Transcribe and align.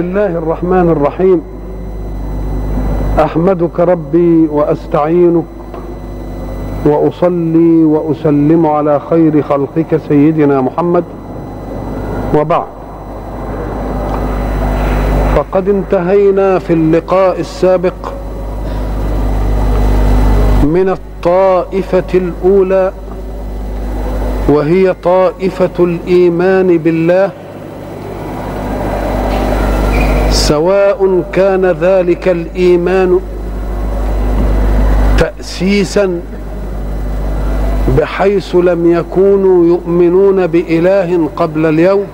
بسم 0.00 0.08
الله 0.08 0.26
الرحمن 0.26 0.88
الرحيم. 0.96 1.40
أحمدك 3.20 3.80
ربي 3.80 4.48
وأستعينك 4.52 5.44
وأصلي 6.86 7.84
وأسلم 7.84 8.66
على 8.66 9.00
خير 9.10 9.42
خلقك 9.42 10.00
سيدنا 10.08 10.60
محمد. 10.60 11.04
وبعد. 12.36 12.66
فقد 15.36 15.68
انتهينا 15.68 16.58
في 16.58 16.72
اللقاء 16.72 17.40
السابق 17.40 18.00
من 20.64 20.88
الطائفة 20.88 22.10
الأولى 22.14 22.92
وهي 24.48 24.94
طائفة 25.04 25.84
الإيمان 25.84 26.78
بالله. 26.78 27.30
سواء 30.50 31.22
كان 31.32 31.66
ذلك 31.66 32.28
الإيمان 32.28 33.20
تاسيسا 35.18 36.20
بحيث 37.98 38.56
لم 38.56 38.92
يكونوا 38.92 39.66
يؤمنون 39.66 40.46
بإله 40.46 41.28
قبل 41.36 41.66
اليوم 41.66 42.04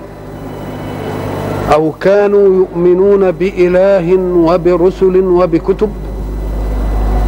أو 1.73 1.91
كانوا 1.91 2.55
يؤمنون 2.55 3.31
بإله 3.31 4.15
وبرسل 4.37 5.17
وبكتب 5.17 5.89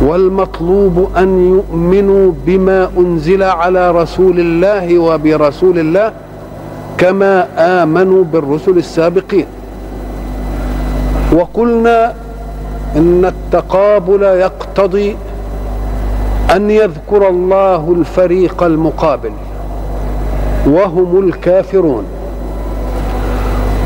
والمطلوب 0.01 1.09
أن 1.17 1.29
يؤمنوا 1.49 2.31
بما 2.45 2.89
أنزل 2.97 3.43
على 3.43 3.91
رسول 3.91 4.39
الله 4.39 4.99
وبرسول 4.99 5.79
الله 5.79 6.13
كما 6.97 7.47
آمنوا 7.83 8.23
بالرسل 8.23 8.77
السابقين. 8.77 9.45
وقلنا 11.33 12.13
إن 12.95 13.25
التقابل 13.25 14.23
يقتضي 14.23 15.15
أن 16.55 16.71
يذكر 16.71 17.27
الله 17.29 17.95
الفريق 17.99 18.63
المقابل 18.63 19.31
وهم 20.67 21.27
الكافرون. 21.27 22.03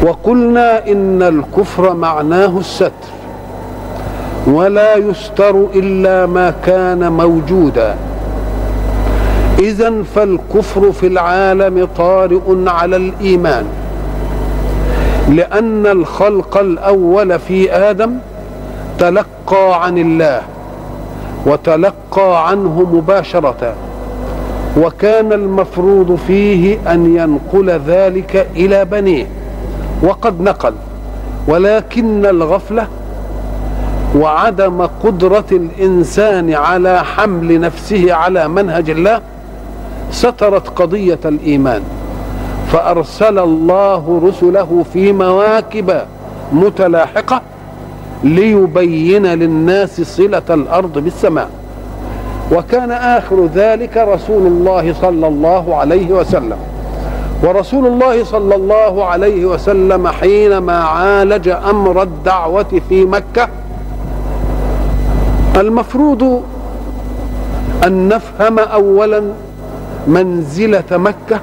وقلنا 0.04 0.88
إن 0.88 1.22
الكفر 1.22 1.94
معناه 1.94 2.58
الستر 2.58 2.92
ولا 4.48 4.96
يستر 4.96 5.66
إلا 5.76 6.26
ما 6.26 6.54
كان 6.66 7.12
موجودا. 7.12 7.96
اذا 9.60 10.04
فالكفر 10.16 10.92
في 10.92 11.08
العالم 11.08 11.88
طارئ 11.98 12.42
على 12.68 12.96
الإيمان. 12.96 13.66
لأن 15.30 15.88
الخلق 15.88 16.58
الأول 16.58 17.40
في 17.40 17.72
آدم 17.72 18.12
تلقى 19.00 19.86
عن 19.86 19.98
الله 19.98 20.42
وتلقى 21.46 22.50
عنه 22.50 22.88
مباشرة 22.94 23.74
وكان 24.78 25.34
المفروض 25.34 26.20
فيه 26.28 26.78
أن 26.94 27.16
ينقل 27.16 27.70
ذلك 27.70 28.48
إلى 28.56 28.86
بنيه 28.86 29.28
وقد 30.04 30.42
نقل 30.42 30.74
ولكن 31.48 32.26
الغفلة 32.26 32.88
وعدم 34.16 34.82
قدرة 34.82 35.46
الإنسان 35.52 36.54
على 36.54 37.04
حمل 37.04 37.60
نفسه 37.60 38.14
على 38.14 38.48
منهج 38.48 38.90
الله 38.90 39.22
سترت 40.12 40.70
قضية 40.70 41.20
الإيمان. 41.26 41.82
فأرسل 42.74 43.40
الله 43.40 44.22
رسله 44.26 44.86
في 44.94 45.12
مواكب 45.12 46.02
متلاحقة 46.54 47.42
ليبين 48.24 49.26
للناس 49.26 50.02
صلة 50.02 50.42
الأرض 50.50 50.98
بالسماء. 50.98 51.50
وكان 52.52 52.92
آخر 52.92 53.46
ذلك 53.56 53.98
رسول 53.98 54.48
الله 54.48 54.94
صلى 55.02 55.28
الله 55.28 55.76
عليه 55.76 56.12
وسلم. 56.12 56.58
ورسول 57.44 57.88
الله 57.88 58.24
صلى 58.24 58.56
الله 58.56 59.06
عليه 59.06 59.46
وسلم 59.46 60.08
حينما 60.08 60.84
عالج 60.84 61.50
أمر 61.50 62.02
الدعوة 62.02 62.82
في 62.90 63.06
مكة 63.06 63.48
المفروض 65.56 66.44
أن 67.86 68.08
نفهم 68.08 68.60
اولا 68.60 69.24
منزلة 70.08 70.84
مكة 70.92 71.40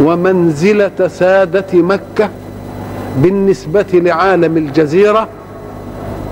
ومنزلة 0.00 1.08
سادة 1.08 1.66
مكة 1.74 2.28
بالنسبة 3.22 3.86
لعالم 3.92 4.56
الجزيرة 4.56 5.28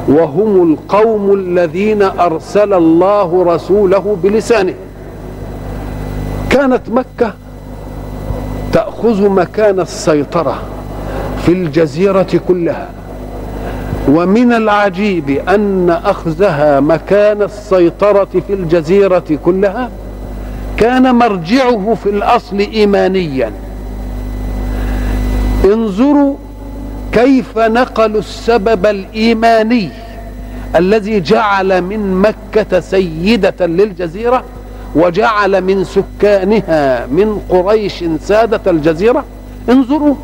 وهم 0.08 0.72
القوم 0.72 1.32
الذين 1.32 2.02
أرسل 2.02 2.72
الله 2.72 3.44
رسوله 3.54 4.16
بلسانه. 4.22 4.74
كانت 6.50 6.82
مكة 6.90 7.32
تأخذ 8.72 9.28
مكان 9.28 9.80
السيطرة 9.80 10.62
في 11.46 11.52
الجزيرة 11.52 12.40
كلها. 12.48 12.88
ومن 14.08 14.52
العجيب 14.52 15.30
أن 15.30 15.90
أخذها 15.90 16.80
مكان 16.80 17.42
السيطرة 17.42 18.28
في 18.46 18.52
الجزيرة 18.52 19.38
كلها 19.44 19.90
كان 20.76 21.14
مرجعه 21.14 21.96
في 22.02 22.08
الأصل 22.08 22.58
ايمانيا. 22.58 23.52
انظروا 25.64 26.34
كيف 27.12 27.58
نقلوا 27.58 28.18
السبب 28.18 28.86
الإيماني 28.86 29.90
الذي 30.76 31.20
جعل 31.20 31.82
من 31.82 32.14
مكة 32.14 32.80
سيدة 32.80 33.66
للجزيرة 33.66 34.44
وجعل 34.94 35.60
من 35.60 35.84
سكانها 35.84 37.06
من 37.06 37.40
قريش 37.48 38.04
سادة 38.20 38.70
الجزيرة. 38.70 39.24
انظروا 39.68 40.14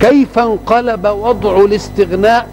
كيف 0.00 0.38
انقلب 0.38 1.06
وضع 1.06 1.64
الاستغناء 1.64 2.48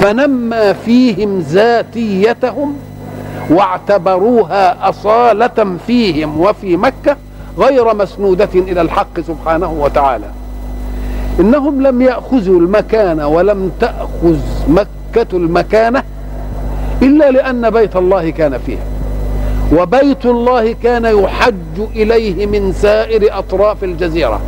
فنمى 0.00 0.74
فيهم 0.84 1.38
ذاتيتهم 1.38 2.76
واعتبروها 3.50 4.88
أصالة 4.88 5.76
فيهم 5.86 6.40
وفي 6.40 6.76
مكة 6.76 7.16
غير 7.58 7.94
مسنودة 7.94 8.48
إلى 8.54 8.80
الحق 8.80 9.20
سبحانه 9.20 9.72
وتعالى. 9.72 10.26
إنهم 11.40 11.82
لم 11.82 12.02
يأخذوا 12.02 12.60
المكان 12.60 13.20
ولم 13.20 13.72
تأخذ 13.80 14.38
مكة 14.68 15.36
المكانة 15.36 16.02
إلا 17.02 17.30
لأن 17.30 17.70
بيت 17.70 17.96
الله 17.96 18.30
كان 18.30 18.58
فيها 18.58 18.84
وبيت 19.76 20.26
الله 20.26 20.72
كان 20.72 21.04
يحج 21.04 21.80
إليه 21.96 22.46
من 22.46 22.72
سائر 22.72 23.38
أطراف 23.38 23.84
الجزيرة. 23.84 24.40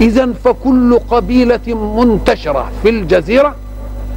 إذا 0.00 0.32
فكل 0.44 0.98
قبيلة 1.10 1.74
منتشرة 1.74 2.70
في 2.82 2.88
الجزيرة 2.88 3.54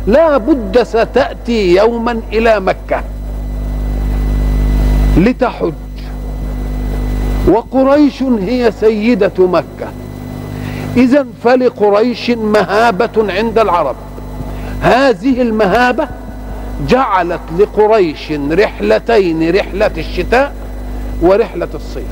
لا 0.07 0.37
بد 0.37 0.83
ستأتي 0.83 1.75
يوما 1.75 2.21
إلى 2.33 2.59
مكة. 2.59 3.03
لتحج. 5.17 5.73
وقريش 7.47 8.23
هي 8.23 8.71
سيدة 8.71 9.47
مكة. 9.47 9.87
إذا 10.97 11.25
فلقريش 11.43 12.29
مهابة 12.29 13.33
عند 13.33 13.59
العرب. 13.59 13.95
هذه 14.81 15.41
المهابة 15.41 16.07
جعلت 16.87 17.39
لقريش 17.59 18.31
رحلتين 18.51 19.55
رحلة 19.55 19.91
الشتاء 19.97 20.53
ورحلة 21.21 21.67
الصيف. 21.75 22.07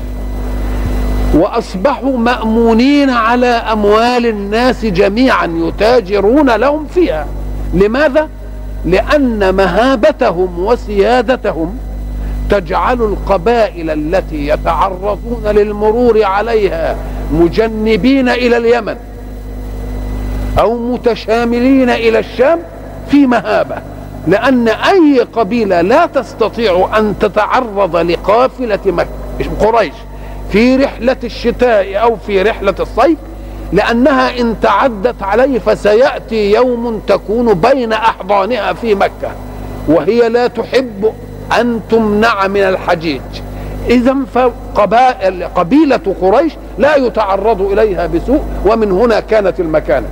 وأصبحوا 1.34 2.18
مأمونين 2.18 3.10
على 3.10 3.46
أموال 3.46 4.26
الناس 4.26 4.84
جميعا 4.84 5.46
يتاجرون 5.46 6.50
لهم 6.50 6.86
فيها. 6.94 7.26
لماذا؟ 7.74 8.28
لأن 8.84 9.54
مهابتهم 9.54 10.64
وسيادتهم 10.64 11.76
تجعل 12.50 13.02
القبائل 13.02 13.90
التي 13.90 14.48
يتعرضون 14.48 15.42
للمرور 15.46 16.24
عليها 16.24 16.96
مجنبين 17.32 18.28
إلى 18.28 18.56
اليمن 18.56 18.96
أو 20.58 20.78
متشاملين 20.78 21.90
إلى 21.90 22.18
الشام 22.18 22.58
في 23.10 23.26
مهابة 23.26 23.76
لأن 24.28 24.68
أي 24.68 25.20
قبيلة 25.20 25.80
لا 25.80 26.06
تستطيع 26.06 26.88
أن 26.98 27.14
تتعرض 27.20 27.96
لقافلة 27.96 28.78
مكة 28.86 29.08
قريش 29.60 29.94
في 30.52 30.76
رحلة 30.76 31.16
الشتاء 31.24 32.02
أو 32.02 32.16
في 32.26 32.42
رحلة 32.42 32.74
الصيف 32.80 33.18
لأنها 33.72 34.40
إن 34.40 34.56
تعدت 34.62 35.22
عليه 35.22 35.58
فسيأتي 35.58 36.52
يوم 36.52 37.02
تكون 37.06 37.54
بين 37.54 37.92
أحضانها 37.92 38.72
في 38.72 38.94
مكة 38.94 39.30
وهي 39.88 40.28
لا 40.28 40.46
تحب 40.46 41.12
ان 41.60 41.80
تمنع 41.90 42.46
من 42.46 42.60
الحجيج. 42.60 43.20
اذا 43.90 44.16
فقبيله 44.34 46.14
قريش 46.20 46.52
لا 46.78 46.96
يتعرض 46.96 47.62
إليها 47.62 48.06
بسوء 48.06 48.42
ومن 48.66 48.92
هنا 48.92 49.20
كانت 49.20 49.60
المكانة. 49.60 50.06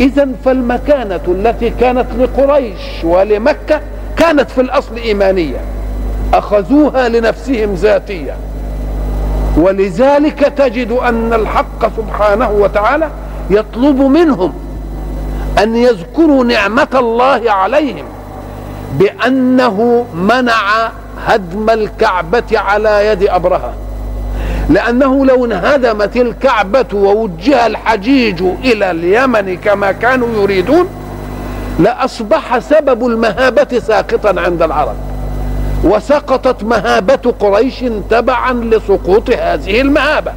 إذا 0.00 0.28
فالمكانة 0.44 1.20
التي 1.28 1.70
كانت 1.70 2.06
لقريش 2.18 3.04
ولمكة 3.04 3.80
كانت 4.16 4.50
في 4.50 4.60
الأصل 4.60 4.96
إيمانية. 4.96 5.60
أخذوها 6.34 7.08
لنفسهم 7.08 7.74
ذاتية. 7.74 8.36
ولذلك 9.56 10.52
تجد 10.56 10.92
أن 10.92 11.32
الحق 11.32 11.96
سبحانه 11.96 12.50
وتعالى 12.50 13.08
يطلب 13.50 14.00
منهم 14.00 14.52
أن 15.62 15.76
يذكروا 15.76 16.44
نعمة 16.44 16.88
الله 16.94 17.50
عليهم. 17.50 18.04
بأنه 18.92 20.06
منع 20.14 20.90
هدم 21.26 21.70
الكعبة 21.70 22.44
على 22.58 23.06
يد 23.06 23.22
أبرهة. 23.22 23.74
لأنه 24.70 25.26
لو 25.26 25.44
انهدمت 25.44 26.16
الكعبة 26.16 26.86
ووجه 26.92 27.66
الحجيج 27.66 28.42
إلى 28.64 28.90
اليمن 28.90 29.56
كما 29.56 29.92
كانوا 29.92 30.42
يريدون 30.42 30.88
لأصبح 31.78 32.58
سبب 32.58 33.06
المهابة 33.06 33.78
ساقطا 33.78 34.40
عند 34.40 34.62
العرب. 34.62 34.96
وسقطت 35.84 36.64
مهابة 36.64 37.34
قريش 37.40 37.84
تبعا 38.10 38.52
لسقوط 38.52 39.30
هذه 39.30 39.80
المهابة. 39.80 40.32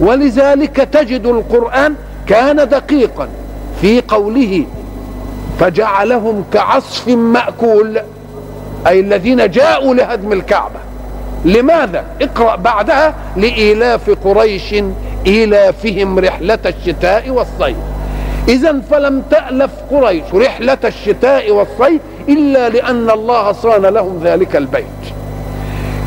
ولذلك 0.00 0.76
تجد 0.76 1.26
القرآن 1.26 1.94
كان 2.26 2.56
دقيقا 2.68 3.28
في 3.80 4.00
قوله 4.00 4.64
فجعلهم 5.60 6.44
كعصف 6.52 7.08
مأكول. 7.08 8.00
أي 8.86 9.00
الذين 9.00 9.50
جاءوا 9.50 9.94
لهدم 9.94 10.32
الكعبة. 10.32 10.80
لماذا؟ 11.44 12.04
اقرأ 12.22 12.56
بعدها 12.56 13.14
لإيلاف 13.36 14.10
قريش 14.24 14.74
إيلافهم 15.26 16.18
رحلة 16.18 16.58
الشتاء 16.66 17.30
والصيف. 17.30 17.76
إذا 18.48 18.80
فلم 18.90 19.22
تألف 19.30 19.70
قريش 19.90 20.24
رحلة 20.34 20.78
الشتاء 20.84 21.50
والصيف 21.50 22.00
إلا 22.28 22.68
لأن 22.68 23.10
الله 23.10 23.52
صان 23.52 23.82
لهم 23.82 24.20
ذلك 24.24 24.56
البيت. 24.56 24.84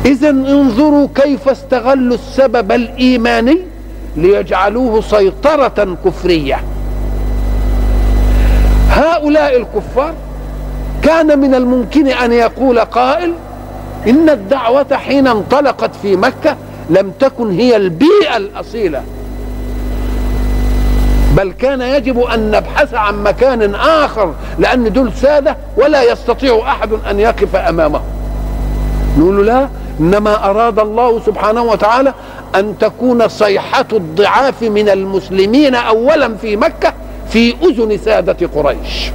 إذا 0.06 0.30
انظروا 0.30 1.08
كيف 1.14 1.48
استغلوا 1.48 2.14
السبب 2.14 2.72
الإيماني 2.72 3.58
ليجعلوه 4.16 5.00
سيطرة 5.00 5.96
كفرية. 6.04 6.60
هؤلاء 8.94 9.56
الكفار 9.56 10.14
كان 11.02 11.38
من 11.38 11.54
الممكن 11.54 12.06
أن 12.08 12.32
يقول 12.32 12.78
قائل 12.80 13.32
إن 14.08 14.28
الدعوة 14.30 14.86
حين 14.96 15.26
انطلقت 15.26 15.90
في 16.02 16.16
مكة 16.16 16.56
لم 16.90 17.10
تكن 17.20 17.50
هي 17.50 17.76
البيئة 17.76 18.36
الأصيلة. 18.36 19.02
بل 21.36 21.52
كان 21.52 21.80
يجب 21.80 22.20
أن 22.20 22.50
نبحث 22.50 22.94
عن 22.94 23.22
مكان 23.22 23.74
آخر 23.74 24.34
لأن 24.58 24.92
دول 24.92 25.12
سادة 25.12 25.56
ولا 25.76 26.02
يستطيع 26.12 26.62
أحد 26.68 26.88
أن 27.10 27.20
يقف 27.20 27.56
أمامهم 27.56 28.02
نقول 29.18 29.46
لا 29.46 29.68
إنما 30.00 30.50
أراد 30.50 30.78
الله 30.78 31.20
سبحانه 31.26 31.62
وتعالى 31.62 32.14
أن 32.54 32.78
تكون 32.78 33.28
صيحة 33.28 33.84
الضعاف 33.92 34.62
من 34.62 34.88
المسلمين 34.88 35.74
أولا 35.74 36.34
في 36.36 36.56
مكة 36.56 36.92
في 37.34 37.54
أذن 37.62 37.98
سادة 38.04 38.48
قريش. 38.54 39.10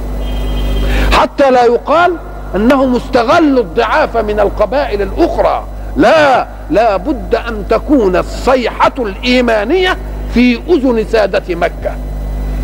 حتى 1.12 1.50
لا 1.50 1.64
يقال 1.64 2.16
أنهم 2.56 2.96
استغلوا 2.96 3.62
الضعاف 3.62 4.16
من 4.16 4.40
القبائل 4.40 5.02
الأخرى. 5.02 5.64
لا 5.96 6.46
لا 6.70 6.96
بد 6.96 7.34
أن 7.34 7.64
تكون 7.70 8.16
الصيحة 8.16 8.92
الإيمانية 8.98 9.96
في 10.34 10.60
أذن 10.68 11.06
سادة 11.12 11.54
مكة. 11.54 11.94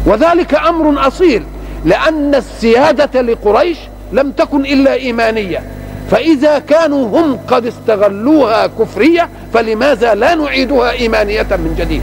وذلك 0.07 0.55
أمر 0.55 1.07
أصيل 1.07 1.43
لأن 1.85 2.35
السيادة 2.35 3.21
لقريش 3.21 3.79
لم 4.13 4.31
تكن 4.31 4.61
إلا 4.61 4.95
إيمانية. 4.95 5.63
فإذا 6.11 6.59
كانوا 6.59 7.21
هم 7.21 7.39
قد 7.49 7.67
استغلوها 7.67 8.67
كفرية 8.67 9.29
فلماذا 9.55 10.15
لا 10.15 10.35
نعيدها 10.35 10.91
إيمانية 10.91 11.47
من 11.51 11.75
جديد؟ 11.79 12.03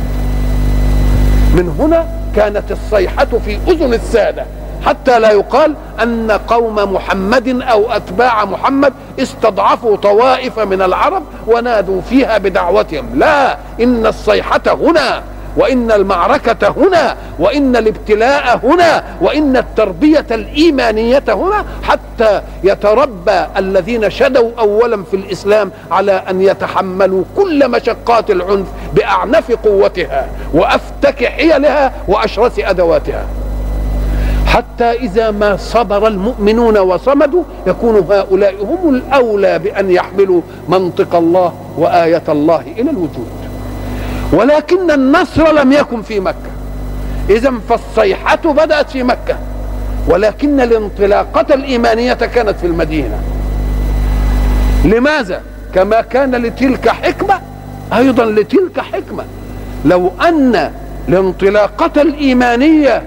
من 1.56 1.70
هنا 1.80 2.23
كانت 2.36 2.72
الصيحة 2.72 3.28
في 3.46 3.60
أذن 3.68 3.94
السادة 3.94 4.46
حتى 4.86 5.20
لا 5.20 5.32
يقال 5.32 5.76
أن 6.04 6.32
قوم 6.32 6.94
محمد 6.94 7.62
أو 7.62 7.92
أتباع 7.92 8.46
محمد 8.46 8.94
استضعفوا 9.20 9.96
طوائف 9.96 10.60
من 10.60 10.82
العرب 10.82 11.24
ونادوا 11.48 12.02
فيها 12.02 12.38
بدعوتهم. 12.38 13.10
لا 13.16 13.58
إن 13.82 14.06
الصيحة 14.06 14.62
هنا 14.68 15.24
وإن 15.58 15.92
المعركة 15.92 16.68
هنا 16.78 17.16
وإن 17.40 17.76
الابتلاء 17.76 18.60
هنا 18.64 19.04
وإن 19.22 19.58
التربية 19.58 20.26
الإيمانية 20.32 21.24
هنا 21.28 21.66
حتى 21.84 22.42
يتربى 22.64 23.46
الذين 23.58 24.10
شدوا 24.10 24.52
أولا 24.60 25.04
في 25.04 25.16
الإسلام 25.16 25.72
على 25.92 26.12
أن 26.30 26.42
يتحملوا 26.42 27.24
كل 27.38 27.72
مشقات 27.72 28.32
العنف 28.32 28.68
بأعنف 28.94 29.52
قوتها 29.52 30.28
وأفتك 30.54 31.26
حيلها 31.26 31.94
وأشرس 32.08 32.60
أدواتها. 32.60 33.26
حتى 34.46 34.92
إذا 34.92 35.32
ما 35.32 35.58
صبر 35.58 36.08
المؤمنون 36.08 36.78
وصمدوا 36.78 37.44
يكون 37.68 37.96
هؤلاء 38.10 38.56
هم 38.64 38.96
الأولى 38.96 39.60
بأن 39.60 39.92
يحملوا 39.92 40.42
منطق 40.70 41.16
الله 41.16 41.54
وآية 41.78 42.24
الله 42.30 42.62
إلى 42.78 42.92
الوجود. 42.92 43.43
ولكن 44.34 44.92
النصر 44.92 45.52
لم 45.52 45.72
يكن 45.72 46.02
في 46.02 46.20
مكة. 46.20 46.52
إذا 47.30 47.54
فالصيحة 47.70 48.36
بدأت 48.46 48.90
في 48.90 49.04
مكة 49.04 49.38
ولكن 50.08 50.60
الانطلاقة 50.62 51.54
الإيمانية 51.54 52.14
كانت 52.14 52.60
في 52.60 52.68
المدينة. 52.68 53.20
لماذا؟ 54.86 55.42
كما 55.76 56.02
كان 56.02 56.36
لتلك 56.36 56.90
حكمة 56.90 57.42
أيضا 57.94 58.26
لتلك 58.26 58.80
حكمة. 58.80 59.24
لو 59.86 60.12
أن 60.28 60.72
الانطلاقة 61.10 62.02
الإيمانية 62.02 63.04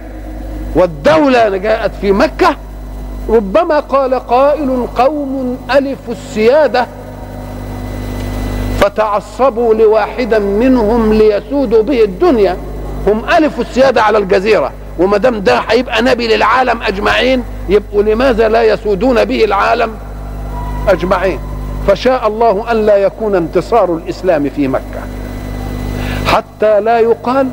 والدولة 0.75 1.56
جاءت 1.56 1.90
في 2.00 2.12
مكة 2.12 2.56
ربما 3.29 3.81
قال 3.81 4.14
قائل 4.14 4.87
قوم 4.96 5.58
ألفوا 5.70 6.14
السيادة 6.14 6.87
فتعصبوا 8.86 9.74
لواحدا 9.74 10.38
منهم 10.38 11.12
ليسودوا 11.12 11.82
به 11.82 12.04
الدنيا. 12.04 12.56
هم 13.06 13.22
ألفوا 13.38 13.64
السيادة 13.64 14.02
على 14.02 14.18
الجزيرة 14.18 14.72
وما 14.98 15.16
دام 15.16 15.40
ده 15.40 15.58
هيبقى 15.58 16.02
نبي 16.02 16.36
للعالم 16.36 16.82
أجمعين 16.82 17.43
يبقوا 17.69 18.02
لماذا 18.02 18.48
لا 18.48 18.62
يسودون 18.62 19.24
به 19.24 19.44
العالم 19.44 19.90
أجمعين؟ 20.88 21.38
فشاء 21.86 22.26
الله 22.26 22.70
أن 22.70 22.86
لا 22.86 22.96
يكون 22.96 23.34
انتصار 23.34 23.94
الإسلام 23.94 24.50
في 24.56 24.69
مكة. 24.69 25.02
حتى 26.26 26.81
لا 26.81 26.98
يقال 26.98 27.48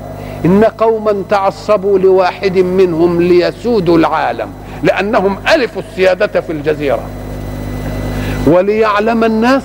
إن 0.46 0.64
قوما 0.64 1.24
تعصبوا 1.30 2.00
لواحد 2.00 2.58
منهم 2.58 3.22
ليسودوا 3.22 3.98
العالم 3.98 4.48
لأنهم 4.84 5.38
ألفوا 5.56 5.82
السيادة 5.92 6.42
في 6.42 6.52
الجزيرة. 6.52 7.04
وليعلم 8.48 9.24
الناس 9.24 9.64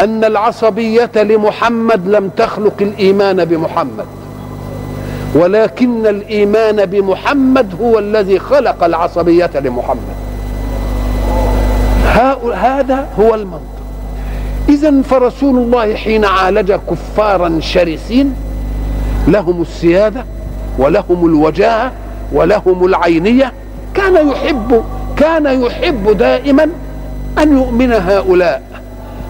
أن 0.00 0.24
العصبية 0.24 1.10
لمحمد 1.16 2.08
لم 2.08 2.28
تخلق 2.28 2.74
الإيمان 2.80 3.44
بمحمد 3.44 4.06
ولكن 5.34 6.06
الإيمان 6.06 6.86
بمحمد 6.86 7.74
هو 7.80 7.98
الذي 7.98 8.38
خلق 8.38 8.84
العصبية 8.84 9.50
لمحمد. 9.54 9.98
هذا 12.54 13.08
هو 13.20 13.34
المنطق. 13.34 13.62
إذا 14.68 15.02
فرسول 15.02 15.56
الله 15.56 15.94
حين 15.94 16.24
عالج 16.24 16.72
كفارا 16.72 17.58
شرسين 17.60 18.34
لهم 19.28 19.62
السيادة 19.62 20.24
ولهم 20.78 21.26
الوجاهة 21.26 21.92
ولهم 22.32 22.84
العينية 22.84 23.52
كان 23.94 24.28
يحب 24.28 24.84
كان 25.16 25.62
يحب 25.62 26.16
دائما 26.18 26.68
أن 27.38 27.56
يؤمن 27.56 27.92
هؤلاء. 27.92 28.62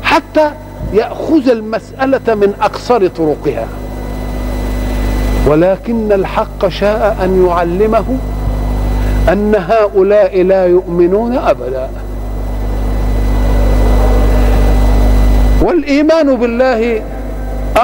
حتى 0.08 0.50
يأخذ 0.92 1.48
المسألة 1.48 2.34
من 2.34 2.54
أقصر 2.60 3.06
طرقها. 3.08 3.66
ولكن 5.46 6.12
الحق 6.12 6.68
شاء 6.68 7.16
أن 7.24 7.46
يعلمه 7.46 8.18
أن 9.32 9.54
هؤلاء 9.54 10.42
لا 10.42 10.66
يؤمنون 10.66 11.36
أبدا. 11.36 11.88
والإيمان 15.62 16.36
بالله 16.36 17.02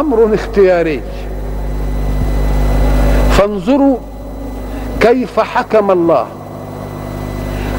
أمر 0.00 0.34
اختياري. 0.34 1.00
فانظروا 3.30 3.96
كيف 5.00 5.40
حكم 5.40 5.90
الله. 5.90 6.26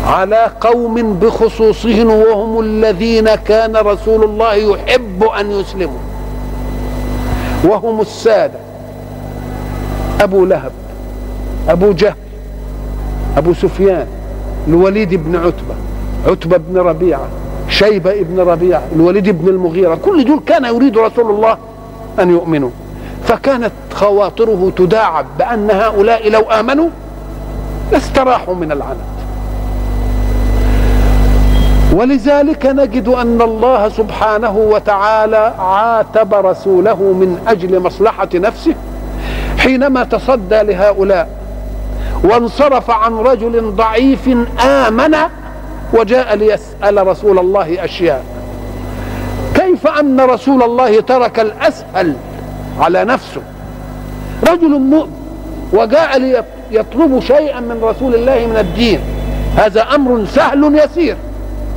على 0.06 0.52
قوم 0.62 1.14
بخصوصهم 1.14 2.10
وهم 2.10 2.60
الذين 2.60 3.36
كان 3.36 3.76
رسول 3.76 4.24
الله 4.24 4.54
يحب 4.54 5.24
أن 5.24 5.52
يسلموا. 5.52 6.00
وهم 7.64 8.02
السادة. 8.02 8.60
أبو 10.22 10.46
لهب 10.46 10.72
أبو 11.70 11.92
جهل 11.92 12.16
أبو 13.38 13.54
سفيان 13.54 14.08
الوليد 14.68 15.14
بن 15.14 15.36
عتبة 15.36 15.76
عتبة 16.28 16.58
بن 16.58 16.78
ربيعة 16.78 17.28
شيبة 17.70 18.22
بن 18.22 18.40
ربيعة 18.40 18.84
الوليد 18.96 19.30
بن 19.30 19.50
المغيرة 19.50 19.96
كل 19.96 20.26
دول 20.26 20.40
كان 20.46 20.66
يريد 20.66 20.98
رسول 20.98 21.30
الله 21.32 21.58
أن 22.20 22.30
يؤمنوا. 22.30 22.70
فكانت 23.24 23.72
خواطره 23.94 24.72
تداعب 24.76 25.26
بأن 25.40 25.72
هؤلاء 25.72 26.30
لو 26.30 26.42
آمنوا 26.42 26.90
لاستراحوا 27.92 28.56
من 28.56 28.72
العنت 28.72 29.15
ولذلك 31.96 32.66
نجد 32.66 33.08
أن 33.08 33.42
الله 33.42 33.90
سبحانه 33.90 34.58
وتعالى 34.58 35.54
عاتب 35.60 36.34
رسوله 36.34 36.96
من 36.96 37.44
أجل 37.48 37.80
مصلحة 37.80 38.28
نفسه 38.34 38.74
حينما 39.58 40.04
تصدى 40.04 40.62
لهؤلاء 40.62 41.30
وانصرف 42.24 42.92
عن 42.92 43.14
رجل 43.14 43.72
ضعيف 43.72 44.30
آمن 44.66 45.16
وجاء 45.94 46.36
ليسأل 46.36 47.08
رسول 47.08 47.40
الله 47.40 47.86
أشياء. 47.86 48.24
كيف 49.56 49.88
أن 49.88 50.22
رسول 50.22 50.64
الله 50.64 51.02
ترك 51.02 51.40
الاسهل 51.40 52.16
على 52.80 53.06
نفسه؟ 53.06 53.42
رجل 54.50 54.80
مؤمن 54.80 55.12
وجاء 55.74 56.18
ليطلب 56.72 57.20
شيئا 57.20 57.60
من 57.60 57.80
رسول 57.84 58.16
الله 58.16 58.48
من 58.48 58.58
الدين. 58.58 59.00
هذا 59.58 59.82
أمر 59.82 60.26
سهل 60.26 60.80
يسير. 60.80 61.18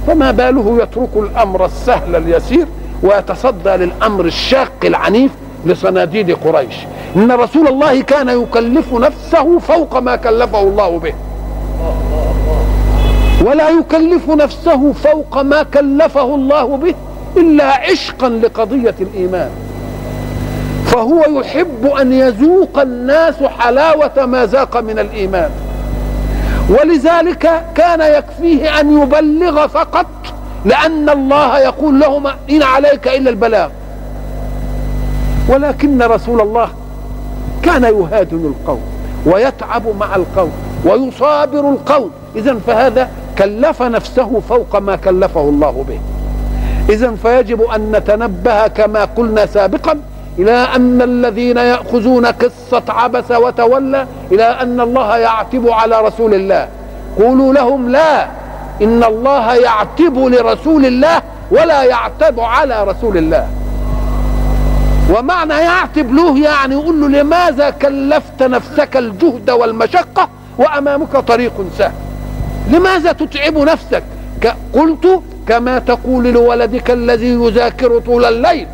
فما 0.08 0.30
باله 0.30 0.78
يترك 0.82 1.08
الأمر 1.16 1.64
السهل 1.64 2.16
اليسير 2.16 2.66
ويتصدى 3.02 3.70
للأمر 3.70 4.24
الشاق 4.24 4.72
العنيف 4.84 5.30
لصناديد 5.66 6.30
قريش. 6.30 6.74
إن 7.16 7.32
رسول 7.32 7.68
الله 7.68 8.02
كان 8.02 8.28
يكلف 8.28 8.92
نفسه 8.94 9.58
فوق 9.58 9.98
ما 9.98 10.16
كلفه 10.16 10.60
الله 10.60 10.98
به. 10.98 11.14
ولا 13.46 13.68
يكلف 13.68 14.30
نفسه 14.30 14.92
فوق 14.92 15.42
ما 15.42 15.62
كلفه 15.62 16.34
الله 16.34 16.76
به 16.76 16.94
إلا 17.36 17.64
عشقا 17.64 18.28
لقضية 18.28 18.94
الإيمان. 19.00 19.50
فهو 20.86 21.40
يحب 21.40 21.86
أن 22.00 22.12
يذوق 22.12 22.78
الناس 22.78 23.42
حلاوة 23.42 24.26
ما 24.26 24.46
ذاق 24.46 24.76
من 24.80 24.98
الإيمان. 24.98 25.50
ولذلك 26.68 27.64
كان 27.74 28.00
يكفيه 28.00 28.80
أن 28.80 29.02
يبلغ 29.02 29.66
فقط 29.66 30.06
لأن 30.64 31.08
الله 31.08 31.58
يقول 31.58 32.00
لهم 32.00 32.26
إن 32.26 32.62
عليك 32.62 33.08
إلا 33.08 33.30
البلاغ. 33.30 33.68
ولكن 35.48 36.02
رسول 36.02 36.40
الله 36.40 36.68
كان 37.62 37.82
يهادن 37.82 38.54
القوم 38.54 38.80
ويتعب 39.26 39.82
مع 40.00 40.16
القوم 40.16 40.52
ويصابر 40.84 41.70
القوم. 41.70 42.10
اذا 42.36 42.58
فهذا 42.66 43.08
كلف 43.38 43.82
نفسه 43.82 44.40
فوق 44.48 44.76
ما 44.76 44.96
كلفه 44.96 45.40
الله 45.40 45.84
به. 45.88 46.00
اذا 46.94 47.14
فيجب 47.22 47.62
أن 47.62 47.92
نتنبه 47.92 48.66
كما 48.66 49.04
قلنا 49.04 49.46
سابقا 49.46 50.00
إلى 50.38 50.52
أن 50.52 51.02
الذين 51.02 51.56
يأخذون 51.56 52.26
قصة 52.26 52.82
عبس 52.88 53.30
وتولى 53.30 54.06
إلى 54.32 54.44
أن 54.44 54.80
الله 54.80 55.16
يعتب 55.16 55.68
على 55.68 56.00
رسول 56.00 56.34
الله. 56.34 56.68
قولوا 57.18 57.54
لهم 57.54 57.88
لا 57.88 58.26
إن 58.82 59.04
الله 59.04 59.54
يعتب 59.54 60.18
لرسول 60.18 60.86
الله 60.86 61.22
ولا 61.50 61.82
يعتب 61.82 62.40
على 62.40 62.84
رسول 62.84 63.16
الله. 63.16 63.48
ومعنى 65.16 65.54
يعتب 65.54 66.14
له 66.14 66.38
يعني 66.38 66.74
يقول 66.74 67.00
له 67.00 67.08
لماذا 67.08 67.70
كلفت 67.70 68.42
نفسك 68.42 68.96
الجهد 68.96 69.50
والمشقة 69.50 70.28
وأمامك 70.58 71.16
طريق 71.16 71.52
سهل؟ 71.78 71.92
لماذا 72.70 73.12
تتعب 73.12 73.58
نفسك؟ 73.58 74.02
قلت 74.72 75.20
كما 75.48 75.78
تقول 75.78 76.24
لولدك 76.24 76.90
الذي 76.90 77.28
يذاكر 77.28 77.98
طول 77.98 78.24
الليل. 78.24 78.66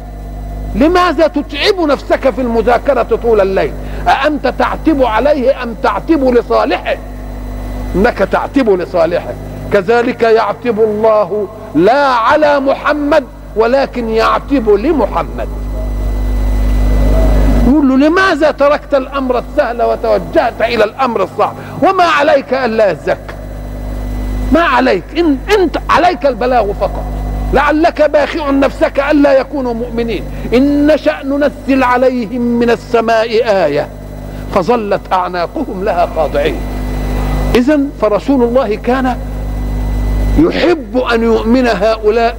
لماذا 0.75 1.27
تتعب 1.27 1.81
نفسك 1.81 2.31
في 2.31 2.41
المذاكرة 2.41 3.03
طول 3.03 3.41
الليل؟ 3.41 3.73
أأنت 4.09 4.47
تعتب 4.59 5.03
عليه 5.03 5.63
أم 5.63 5.75
تعتب 5.83 6.25
لصالحه؟ 6.25 6.97
إنك 7.95 8.19
تعتب 8.19 8.71
لصالحه. 8.71 9.33
كذلك 9.73 10.23
يعتب 10.23 10.81
الله 10.81 11.49
لا 11.75 12.07
على 12.07 12.61
محمد 12.61 13.25
ولكن 13.57 14.09
يعتب 14.09 14.71
لمحمد. 14.71 15.49
يقول 17.69 17.89
له 17.89 18.09
لماذا 18.09 18.51
تركت 18.51 18.95
الأمر 18.95 19.39
السهل 19.39 19.83
وتوجهت 19.83 20.61
إلى 20.61 20.85
الأمر 20.85 21.23
الصعب؟ 21.23 21.55
وما 21.83 22.05
عليك 22.05 22.55
ألا 22.55 22.91
يزكى 22.91 23.35
ما 24.53 24.63
عليك. 24.63 25.05
إن 25.19 25.39
أنت 25.59 25.79
عليك 25.91 26.27
البلاغ 26.27 26.73
فقط. 26.73 27.05
لعلك 27.55 28.11
باخع 28.11 28.51
نفسك 28.51 29.01
ألا 29.11 29.39
يكونوا 29.41 29.75
مؤمنين. 29.75 30.23
إن 30.55 30.87
نشأ 30.87 31.23
ننزل 31.25 31.83
عليهم 31.83 32.41
من 32.41 32.71
السماء 32.71 33.29
آية 33.45 33.89
فظلت 34.55 35.01
أعناقهم 35.13 35.85
لها 35.85 36.09
خاضعين. 36.17 36.57
إذا 37.55 37.81
فرسول 38.01 38.43
الله 38.43 38.75
كان 38.75 39.17
يحب 40.39 40.97
أن 40.97 41.23
يؤمن 41.23 41.67
هؤلاء 41.67 42.37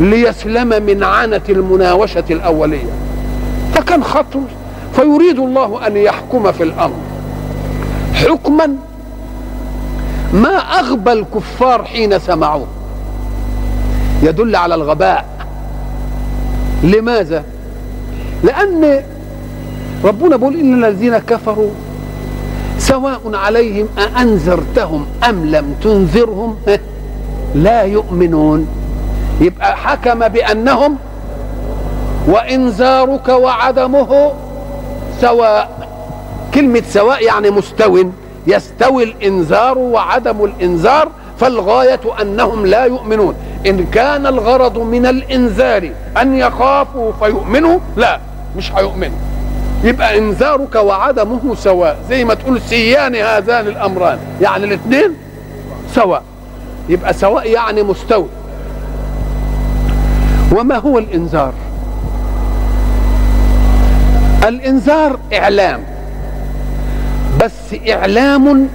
ليسلم 0.00 0.82
من 0.82 1.04
عنة 1.04 1.42
المناوشة 1.48 2.24
الأولية. 2.30 2.92
فكان 3.74 4.04
خطر 4.04 4.40
فيريد 4.96 5.38
الله 5.38 5.86
أن 5.86 5.96
يحكم 5.96 6.52
في 6.52 6.62
الأمر. 6.62 6.96
حكما 8.14 8.76
ما 10.32 10.56
أغبى 10.56 11.12
الكفار 11.12 11.84
حين 11.84 12.18
سمعوه. 12.18 12.66
يدل 14.22 14.56
على 14.56 14.74
الغباء. 14.74 15.24
لماذا؟ 16.82 17.44
لأن 18.44 19.02
ربنا 20.04 20.36
بيقول 20.36 20.56
إن 20.56 20.84
الذين 20.84 21.18
كفروا 21.18 21.70
سواء 22.78 23.20
عليهم 23.34 23.88
أأنذرتهم 23.98 25.06
أم 25.28 25.44
لم 25.46 25.74
تنذرهم 25.82 26.56
لا 27.54 27.82
يؤمنون. 27.82 28.66
يبقى 29.40 29.76
حكم 29.76 30.28
بأنهم 30.28 30.96
وإنذارك 32.28 33.28
وعدمه 33.28 34.32
سواء. 35.20 35.88
كلمة 36.54 36.82
سواء 36.90 37.24
يعني 37.24 37.50
مستو. 37.50 38.04
يستوي 38.46 39.02
الإنذار 39.04 39.78
وعدم 39.78 40.44
الإنذار 40.44 41.08
فالغاية 41.40 42.00
أنهم 42.22 42.66
لا 42.66 42.84
يؤمنون. 42.84 43.34
إن 43.66 43.86
كان 43.86 44.26
الغرض 44.26 44.78
من 44.78 45.06
الإنذار 45.06 45.90
أن 46.20 46.36
يخافوا 46.36 47.12
فيؤمنوا 47.12 47.78
لا 47.96 48.20
مش 48.56 48.72
هيؤمنوا. 48.72 49.18
يبقى 49.84 50.18
إنذارك 50.18 50.74
وعدمه 50.74 51.54
سواء 51.54 51.98
زي 52.08 52.24
ما 52.24 52.34
تقول 52.34 52.60
سيان 52.60 53.16
هذان 53.16 53.66
الأمران. 53.66 54.18
يعني 54.40 54.64
الاثنين 54.64 55.14
سواء. 55.94 56.22
يبقى 56.88 57.12
سواء 57.12 57.50
يعني 57.50 57.82
مستوي. 57.82 58.28
وما 60.52 60.76
هو 60.78 60.98
الإنذار؟ 60.98 61.52
الإنذار 64.48 65.18
إعلام. 65.32 65.80
بس 67.44 67.76
إعلام 67.90 68.68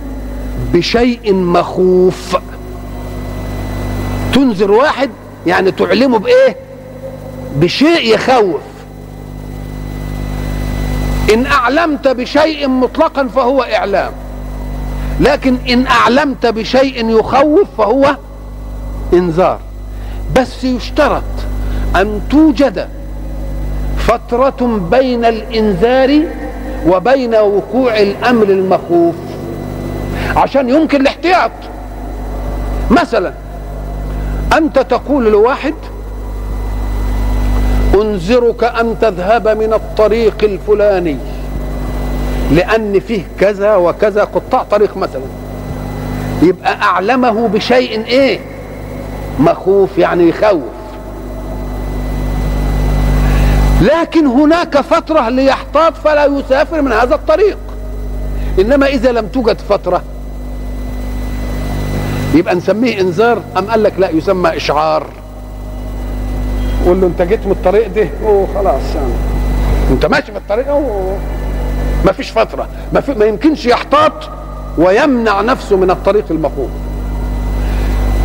بشيء 0.73 1.33
مخوف. 1.33 2.37
تنذر 4.37 4.71
واحد 4.71 5.09
يعني 5.47 5.71
تعلمه 5.71 6.19
بإيه؟ 6.19 6.57
بشيء 7.55 8.13
يخوف. 8.15 8.61
إن 11.33 11.45
أعلمت 11.45 12.07
بشيء 12.07 12.67
مطلقا 12.67 13.27
فهو 13.27 13.63
إعلام. 13.63 14.11
لكن 15.19 15.57
إن 15.69 15.87
أعلمت 15.87 16.45
بشيء 16.45 17.09
يخوف 17.09 17.67
فهو 17.77 18.15
إنذار. 19.13 19.59
بس 20.35 20.63
يشترط 20.63 21.23
أن 21.95 22.21
توجد 22.29 22.87
فترة 23.97 24.79
بين 24.91 25.25
الإنذار 25.25 26.21
وبين 26.87 27.35
وقوع 27.35 27.99
الأمر 27.99 28.43
المخوف. 28.43 29.15
عشان 30.35 30.69
يمكن 30.69 31.01
الاحتياط. 31.01 31.51
مثلا 32.91 33.33
أنت 34.53 34.79
تقول 34.79 35.31
لواحد 35.31 35.73
أنذرك 37.95 38.63
أن 38.63 38.95
تذهب 39.01 39.47
من 39.47 39.73
الطريق 39.73 40.43
الفلاني 40.43 41.17
لأن 42.51 42.99
فيه 42.99 43.27
كذا 43.39 43.75
وكذا 43.75 44.23
قطاع 44.23 44.63
طريق 44.63 44.97
مثلا. 44.97 45.21
يبقى 46.41 46.81
أعلمه 46.81 47.47
بشيء 47.47 48.05
إيه؟ 48.05 48.39
مخوف 49.39 49.97
يعني 49.97 50.29
يخوف. 50.29 50.63
لكن 53.81 54.25
هناك 54.25 54.81
فترة 54.81 55.29
ليحتاط 55.29 55.93
فلا 56.03 56.25
يسافر 56.25 56.81
من 56.81 56.91
هذا 56.91 57.15
الطريق. 57.15 57.57
إنما 58.59 58.87
إذا 58.87 59.11
لم 59.11 59.27
توجد 59.27 59.57
فترة 59.69 60.01
يبقى 62.35 62.55
نسميه 62.55 63.01
إنذار 63.01 63.41
أم 63.57 63.65
قال 63.65 63.83
لك 63.83 63.93
لا 63.99 64.09
يسمى 64.09 64.57
إشعار. 64.57 65.05
قول 66.85 67.01
له 67.01 67.07
أنت 67.07 67.21
جيت 67.21 67.45
من 67.45 67.51
الطريق 67.51 67.87
ده 67.95 68.07
أوه 68.23 68.47
خلاص 68.55 68.95
يعني. 68.95 69.13
أنت 69.91 70.05
ماشي 70.05 70.31
في 70.31 70.37
الطريق؟ 70.37 70.67
أوه 70.67 71.17
ما 72.05 72.11
فيش 72.11 72.31
فترة. 72.31 72.67
ما, 72.93 73.01
في 73.01 73.13
ما 73.13 73.25
يمكنش 73.25 73.65
يحتاط 73.65 74.13
ويمنع 74.77 75.41
نفسه 75.41 75.77
من 75.77 75.91
الطريق 75.91 76.25
المخوف 76.31 76.69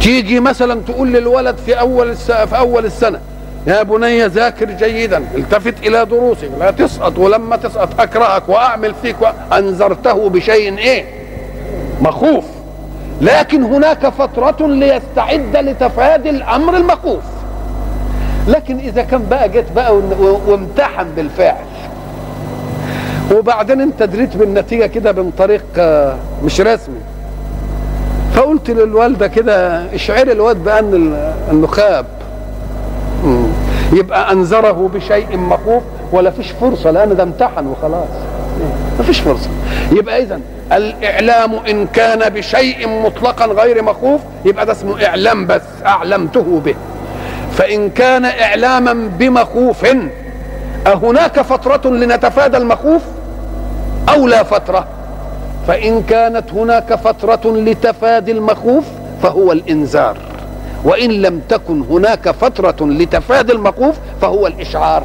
تيجي 0.00 0.40
مثلا 0.40 0.80
تقول 0.80 1.12
للولد 1.12 1.56
في 1.56 1.80
أول. 1.80 2.16
في 2.16 2.58
أول 2.58 2.84
السنة 2.86 3.20
يا 3.66 3.82
بني 3.82 4.26
ذاكر 4.26 4.70
جيدا 4.70 5.24
التفت 5.34 5.74
إلى 5.86 6.06
دروسك 6.06 6.50
لا 6.60 6.70
تسقط 6.70 7.18
ولما 7.18 7.56
تسقط 7.56 8.00
أكرهك 8.00 8.48
وأعمل 8.48 8.94
فيك 9.02 9.16
انذرته 9.52 10.28
بشيء 10.28 10.78
إيه؟ 10.78 11.04
مخوف. 12.00 12.44
لكن 13.22 13.62
هناك 13.62 14.08
فترة 14.08 14.66
ليستعد 14.66 15.56
لتفادي 15.56 16.30
الأمر 16.30 16.76
المخوف 16.76 17.22
لكن 18.48 18.78
إذا 18.78 19.02
كان 19.02 19.26
بقى 19.30 19.48
جيت 19.48 19.72
بقى 19.72 19.96
وامتحن 20.48 21.06
بالفعل. 21.16 21.64
وبعدين 23.34 23.80
انت 23.80 24.02
دريت 24.02 24.36
بالنتيجة 24.36 24.86
كده 24.86 25.12
من 25.12 25.30
طريق 25.38 25.64
مش 26.44 26.60
رسمي. 26.60 27.00
فقلت 28.34 28.70
للوالدة 28.70 29.26
كده 29.26 29.84
اشعري 29.94 30.32
الواد 30.32 30.64
بأن 30.64 31.14
انه 31.50 31.66
خاب 31.66 32.06
يبقى 33.92 34.32
أنذره 34.32 34.90
بشيء 34.94 35.36
مخوف 35.36 35.82
ولا 36.12 36.30
فيش 36.30 36.50
فرصة 36.50 36.90
لأن 36.90 37.16
ده 37.16 37.22
امتحن 37.22 37.66
وخلاص. 37.66 38.08
ما 38.98 39.04
فيش 39.04 39.20
فرصة. 39.20 39.50
يبقى 39.92 40.22
إذا 40.22 40.40
الإعلام 40.72 41.54
إن 41.54 41.86
كان 41.86 42.28
بشيء 42.28 42.88
مطلقا 42.88 43.46
غير 43.46 43.82
مخوف 43.82 44.20
يبقى 44.44 44.66
ده 44.66 44.72
اسمه 44.72 45.06
إعلام 45.06 45.46
بس 45.46 45.62
أعلمته 45.86 46.60
به. 46.64 46.74
فإن 47.56 47.90
كان 47.90 48.24
إعلاما 48.24 48.92
بمخوف 49.18 49.86
أهناك 50.86 51.40
فترة 51.42 51.90
لنتفادى 51.90 52.56
المخوف؟ 52.56 53.02
أو 54.08 54.26
لا 54.26 54.42
فترة. 54.42 54.86
فإن 55.68 56.02
كانت 56.02 56.52
هناك 56.52 56.94
فترة 56.94 57.40
لتفادي 57.56 58.32
المخوف 58.32 58.84
فهو 59.22 59.52
الإنذار. 59.52 60.16
وإن 60.84 61.10
لم 61.10 61.40
تكن 61.48 61.82
هناك 61.90 62.30
فترة 62.30 62.86
لتفادي 62.86 63.52
المخوف 63.52 63.94
فهو 64.20 64.46
الإشعار. 64.46 65.02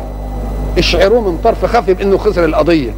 اشعروه 0.78 1.22
من 1.32 1.38
طرف 1.44 1.66
خفي 1.66 1.94
بأنه 1.94 2.18
خسر 2.18 2.46
القضية 2.46 2.92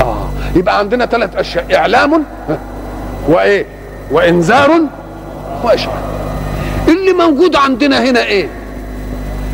آه 0.00 0.28
يبقى 0.56 0.78
عندنا 0.78 1.06
ثلاث 1.06 1.36
أشياء 1.36 1.66
إعلام 1.76 2.24
وإيه؟ 3.28 3.66
وإنذار 4.10 4.70
وإشعار 5.64 5.98
اللي 6.88 7.12
موجود 7.12 7.56
عندنا 7.56 8.04
هنا 8.04 8.24
إيه؟ 8.24 8.48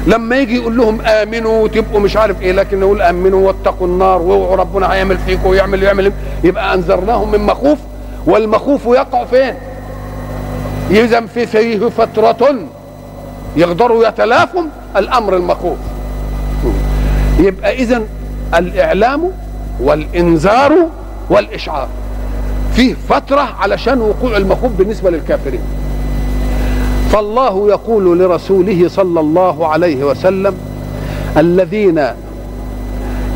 لما 0.06 0.36
يجي 0.36 0.56
يقول 0.56 0.76
لهم 0.76 1.00
آمنوا 1.00 1.62
وتبقوا 1.64 2.00
مش 2.00 2.16
عارف 2.16 2.42
إيه 2.42 2.52
لكن 2.52 2.80
نقول 2.80 3.02
آمنوا 3.02 3.46
واتقوا 3.46 3.86
النار 3.86 4.22
واوعوا 4.22 4.56
ربنا 4.56 4.92
هيعمل 4.92 5.18
فيكم 5.18 5.46
ويعمل 5.46 5.82
يعمل 5.82 6.12
يبقى 6.44 6.74
أنذرناهم 6.74 7.32
من 7.32 7.40
مخوف 7.40 7.78
والمخوف 8.26 8.86
يقع 8.86 9.24
فين؟ 9.24 9.54
اذا 10.90 11.20
في 11.20 11.46
فيه 11.46 11.88
فترة 11.88 12.54
يقدروا 13.56 14.08
يتلافوا 14.08 14.62
الأمر 14.96 15.36
المخوف. 15.36 15.78
يبقى 17.38 17.74
اذا 17.74 18.02
الإعلام 18.58 19.30
والإنذار 19.80 20.72
والإشعار. 21.30 21.88
فيه 22.74 22.94
فترة 23.08 23.48
علشان 23.60 24.00
وقوع 24.00 24.36
المخوف 24.36 24.72
بالنسبة 24.72 25.10
للكافرين. 25.10 25.60
فالله 27.12 27.68
يقول 27.68 28.18
لرسوله 28.18 28.88
صلى 28.88 29.20
الله 29.20 29.68
عليه 29.68 30.04
وسلم 30.04 30.54
الذين 31.36 32.02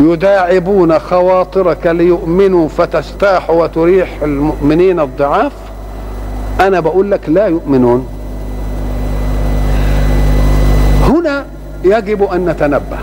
يداعبون 0.01 0.99
خواطرك 0.99 1.87
ليؤمنوا 1.87 2.69
فتستاح 2.69 3.51
وتريح 3.51 4.09
المؤمنين 4.23 5.01
الضعاف 5.01 5.53
أنا 6.61 6.81
بقول 6.81 7.11
لك 7.11 7.29
لا 7.29 7.47
يؤمنون. 7.47 8.07
هنا 11.09 11.45
يجب 11.85 12.23
أن 12.23 12.49
نتنبه. 12.49 12.99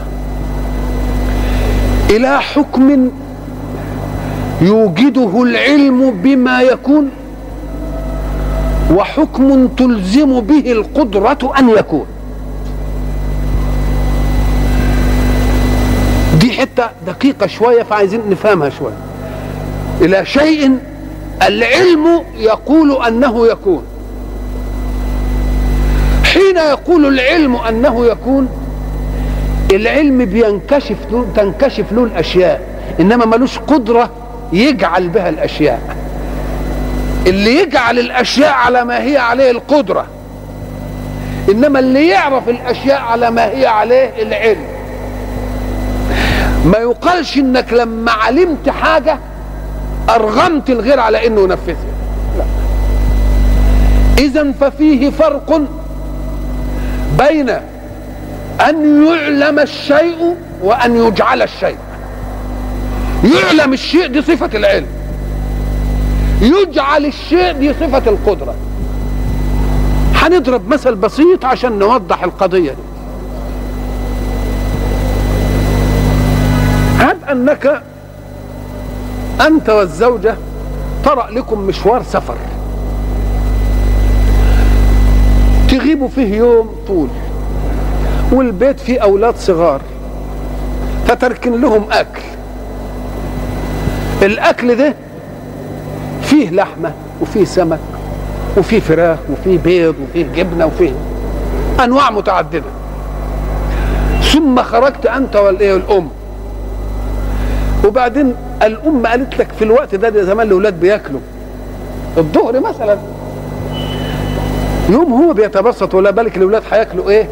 إلى 2.09 2.41
حكم 2.41 3.11
يوجده 4.61 5.43
العلم 5.43 6.11
بما 6.11 6.61
يكون 6.61 7.09
وحكم 8.95 9.67
تلزم 9.67 10.39
به 10.39 10.71
القدرة 10.71 11.53
أن 11.59 11.69
يكون. 11.69 12.05
دي 16.39 16.51
حتة 16.51 16.89
دقيقة 17.07 17.47
شوية 17.47 17.83
فعايزين 17.83 18.21
نفهمها 18.29 18.69
شوية. 18.69 18.97
إلى 20.01 20.25
شيء 20.25 20.77
العلم 21.47 22.07
يقول 22.37 23.05
أنه 23.05 23.47
يكون. 23.47 23.83
حين 26.23 26.57
يقول 26.57 27.05
العلم 27.05 27.55
أنه 27.55 28.05
يكون 28.05 28.47
العلم 29.71 30.25
بينكشف 30.25 30.97
تنكشف 31.35 31.85
له 31.91 32.03
الأشياء 32.03 32.61
إنما 32.99 33.25
ملوش 33.25 33.59
قدرة 33.59 34.09
يجعل 34.53 35.09
بها 35.09 35.29
الأشياء. 35.29 35.81
اللي 37.27 37.61
يجعل 37.61 37.99
الأشياء 37.99 38.53
على 38.53 38.85
ما 38.85 39.03
هي 39.03 39.17
عليه 39.17 39.51
القدرة. 39.51 40.05
إنما 41.49 41.79
اللي 41.79 42.07
يعرف 42.07 42.49
الأشياء 42.49 43.01
على 43.01 43.31
ما 43.31 43.45
هي 43.45 43.67
عليه 43.67 44.11
العلم. 44.21 44.65
ما 46.65 46.77
يقالش 46.77 47.37
إنك 47.37 47.73
لما 47.73 48.11
علمت 48.11 48.69
حاجة 48.69 49.19
أرغمت 50.09 50.69
الغير 50.69 50.99
على 50.99 51.27
إنه 51.27 51.41
ينفذها 51.41 51.77
اذا 54.17 54.51
ففيه 54.61 55.09
فرق 55.09 55.61
بين 57.17 57.49
أن 58.69 59.05
يعلم 59.05 59.59
الشيء 59.59 60.35
وأن 60.63 61.07
يجعل 61.07 61.41
الشيء. 61.41 61.77
يعلم 63.35 63.73
الشيء 63.73 64.07
دي 64.07 64.21
صفة 64.21 64.49
العلم. 64.53 64.87
يجعل 66.41 67.05
الشيء 67.05 67.51
دي 67.51 67.73
صفة 67.73 68.03
القدرة. 68.07 68.55
هنضرب 70.15 70.67
مثل 70.67 70.95
بسيط 70.95 71.45
عشان 71.45 71.79
نوضح 71.79 72.23
القضية 72.23 72.71
دي. 72.71 72.77
هب 76.99 77.17
أنك 77.31 77.81
أنت 79.47 79.69
والزوجة 79.69 80.35
طرأ 81.05 81.31
لكم 81.31 81.59
مشوار 81.59 82.03
سفر؟ 82.03 82.37
تغيبوا 85.69 86.07
فيه 86.07 86.35
يوم 86.35 86.75
طول 86.87 87.09
والبيت 88.31 88.79
فيه 88.79 88.99
أولاد 88.99 89.35
صغار 89.37 89.81
فتركن 91.07 91.61
لهم 91.61 91.85
أكل. 91.91 92.21
الأكل 94.21 94.75
ده 94.75 94.93
فيه 96.21 96.49
لحمة 96.49 96.91
وفيه 97.21 97.45
سمك 97.45 97.79
وفيه 98.57 98.79
فراخ 98.79 99.17
وفيه 99.31 99.57
بيض 99.57 99.95
وفيه 100.09 100.25
جبنة 100.35 100.65
وفيه 100.65 100.91
أنواع 101.83 102.11
متعددة. 102.11 102.63
ثم 104.33 104.63
خرجت 104.63 105.05
أنت 105.05 105.35
والإيه 105.35 105.75
الأم. 105.75 106.09
وبعدين 107.85 108.33
الأم 108.63 109.05
قالت 109.07 109.39
لك 109.39 109.47
في 109.59 109.63
الوقت 109.63 109.95
ده, 109.95 110.23
زمان 110.23 110.47
الأولاد 110.47 110.79
بياكلوا. 110.79 111.19
الظهر 112.17 112.59
مثلا. 112.59 112.97
يوم 114.89 115.13
هو 115.13 115.33
بيتبسط 115.33 115.95
ولا 115.95 116.11
بالك 116.11 116.37
الأولاد 116.37 116.63
هياكلوا 116.71 117.09
إيه؟ 117.09 117.27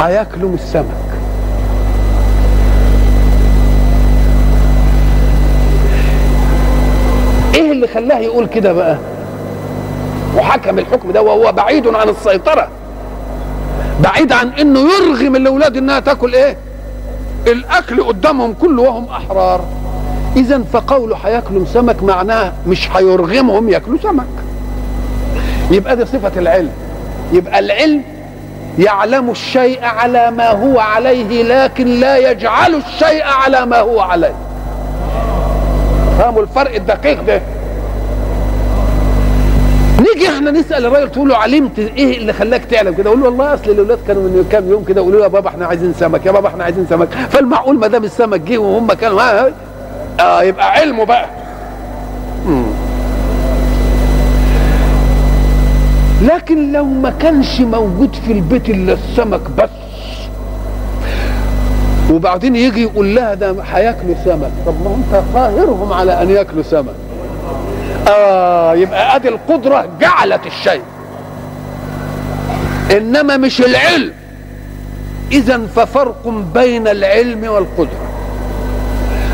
هياكلوا 0.00 0.48
من 0.48 0.54
السمك 0.54 1.10
إيه 7.54 7.69
اللي 7.84 7.94
خلاه 7.94 8.18
يقول 8.18 8.46
كده 8.46 8.72
بقى. 8.72 8.96
وحكم 10.36 10.78
الحكم 10.78 11.10
ده 11.10 11.22
وهو 11.22 11.52
بعيد 11.52 11.86
عن 11.86 12.08
السيطرة. 12.08 12.68
بعيد 14.00 14.32
عن 14.32 14.48
إنه 14.48 14.80
يرغم 14.80 15.36
الأولاد 15.36 15.76
إنها 15.76 16.00
تاكل 16.00 16.34
إيه؟ 16.34 16.56
الأكل 17.46 18.02
قدامهم 18.02 18.54
كله 18.60 18.82
وهم 18.82 19.06
أحرار. 19.08 19.64
اذا 20.36 20.62
فقوله 20.72 21.16
هياكلوا 21.16 21.64
سمك 21.74 22.02
معناه 22.02 22.52
مش 22.66 22.90
هيرغمهم 22.96 23.68
ياكلوا 23.68 23.98
سمك. 24.02 24.26
يبقى 25.70 25.96
دي 25.96 26.04
صفة 26.04 26.32
العلم. 26.36 26.70
يبقى 27.32 27.58
العلم 27.58 28.02
يعلم 28.78 29.30
الشيء 29.30 29.84
على 29.84 30.30
ما 30.30 30.50
هو 30.50 30.78
عليه 30.80 31.42
لكن 31.42 31.86
لا 31.86 32.30
يجعل 32.30 32.74
الشيء 32.74 33.22
على 33.22 33.66
ما 33.66 33.78
هو 33.80 34.00
عليه. 34.00 34.34
فهموا 36.18 36.42
الفرق 36.42 36.74
الدقيق 36.74 37.22
ده؟ 37.22 37.40
نيجي 40.00 40.28
إحنا 40.28 40.50
نسأل 40.50 40.86
الراجل 40.86 41.10
تقول 41.12 41.28
له 41.28 41.36
علمت 41.36 41.78
إيه 41.78 42.18
اللي 42.18 42.32
خلاك 42.32 42.64
تعلم 42.64 42.94
كده؟ 42.94 43.08
أقول 43.10 43.20
له 43.20 43.26
والله 43.26 43.54
أصل 43.54 43.70
الأولاد 43.70 43.98
كانوا 44.08 44.22
من 44.22 44.48
كام 44.52 44.68
يوم 44.70 44.84
كده 44.84 45.00
يقولوا 45.00 45.18
له 45.18 45.24
يا 45.24 45.28
بابا 45.30 45.48
إحنا 45.48 45.66
عايزين 45.66 45.94
سمك 46.00 46.26
يا 46.26 46.32
بابا 46.32 46.48
إحنا 46.48 46.64
عايزين 46.64 46.86
سمك. 46.90 47.08
فالمعقول 47.30 47.78
ما 47.78 47.86
دام 47.86 48.04
السمك 48.04 48.40
جه 48.40 48.58
وهم 48.58 48.92
كانوا 48.92 49.22
ها 49.22 49.52
آه 50.20 50.42
يبقى 50.42 50.70
علمه 50.72 51.04
بقى. 51.04 51.26
لكن 56.22 56.72
لو 56.72 56.84
ما 56.84 57.10
كانش 57.10 57.60
موجود 57.60 58.14
في 58.26 58.32
البيت 58.32 58.68
إلا 58.70 58.92
السمك 58.92 59.40
بس 59.58 59.70
وبعدين 62.10 62.56
يجي 62.56 62.82
يقول 62.82 63.14
لها 63.14 63.34
ده 63.34 63.56
هياكلوا 63.72 64.14
سمك. 64.24 64.50
طب 64.66 64.74
ما 64.84 64.94
انت 64.96 65.22
قاهرهم 65.34 65.92
على 65.92 66.22
أن 66.22 66.30
ياكلوا 66.30 66.62
سمك. 66.62 66.94
آه 68.10 68.74
يبقى 68.74 69.16
أدي 69.16 69.28
القدرة 69.28 69.88
جعلت 70.00 70.46
الشيء. 70.46 70.82
إنما 72.96 73.36
مش 73.36 73.60
العلم. 73.60 74.12
اذا 75.32 75.60
ففرق 75.76 76.28
بين 76.54 76.88
العلم 76.88 77.44
والقدرة. 77.44 78.10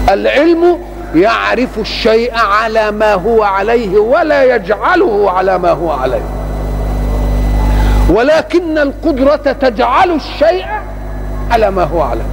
العلم 0.09 0.79
يعرف 1.15 1.79
الشيء 1.79 2.35
على 2.35 2.91
ما 2.91 3.15
هو 3.15 3.43
عليه 3.43 3.99
ولا 3.99 4.55
يجعله 4.55 5.31
على 5.31 5.59
ما 5.59 5.71
هو 5.71 5.91
عليه. 5.91 6.23
ولكن 8.11 8.79
القدرة 8.79 9.37
تجعل 9.37 10.11
الشيء 10.11 10.67
على 11.51 11.71
ما 11.71 11.85
هو 11.85 12.03
عليه. 12.03 12.27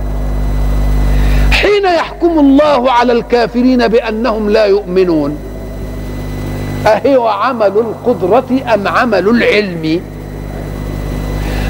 حين 1.51 1.85
يحكم 1.85 2.39
الله 2.39 2.91
على 2.91 3.13
الكافرين 3.13 3.87
بأنهم 3.87 4.49
لا 4.49 4.65
يؤمنون 4.65 5.37
أهو 6.87 7.27
عمل 7.27 7.65
القدرة 7.77 8.73
أم 8.73 8.87
عمل 8.87 9.29
العلم؟ 9.29 10.01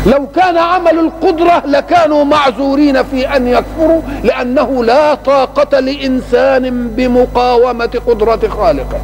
لو 0.05 0.27
كان 0.35 0.57
عمل 0.57 0.99
القدرة 0.99 1.63
لكانوا 1.65 2.23
معذورين 2.23 3.03
في 3.03 3.35
أن 3.35 3.47
يكفروا 3.47 4.01
لأنه 4.23 4.83
لا 4.83 5.13
طاقة 5.13 5.79
لإنسان 5.79 6.87
بمقاومة 6.87 7.99
قدرة 8.07 8.49
خالقه. 8.49 8.99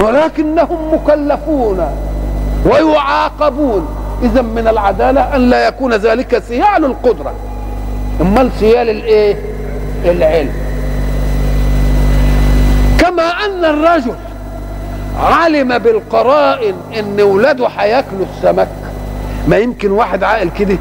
ولكنهم 0.00 0.94
مكلفون 0.94 1.86
ويعاقبون. 2.66 3.88
إذا 4.22 4.42
من 4.42 4.68
العدالة 4.68 5.36
أن 5.36 5.50
لا 5.50 5.68
يكون 5.68 5.94
ذلك 5.94 6.42
سيال 6.48 6.84
القدرة. 6.84 7.32
امال 8.20 8.50
سيال 8.60 8.90
الإيه؟ 8.90 9.36
العلم. 10.04 10.52
كما 13.02 13.22
أن 13.22 13.64
الرجل 13.64 14.14
علم 15.18 15.78
بالقرائن 15.78 16.74
إن 16.98 17.20
ولاده 17.20 17.66
هياكلوا 17.68 18.26
السمك. 18.36 18.68
ما 19.48 19.56
يمكن 19.56 19.90
واحد 19.90 20.22
عاقل 20.24 20.50
كده 20.58 20.76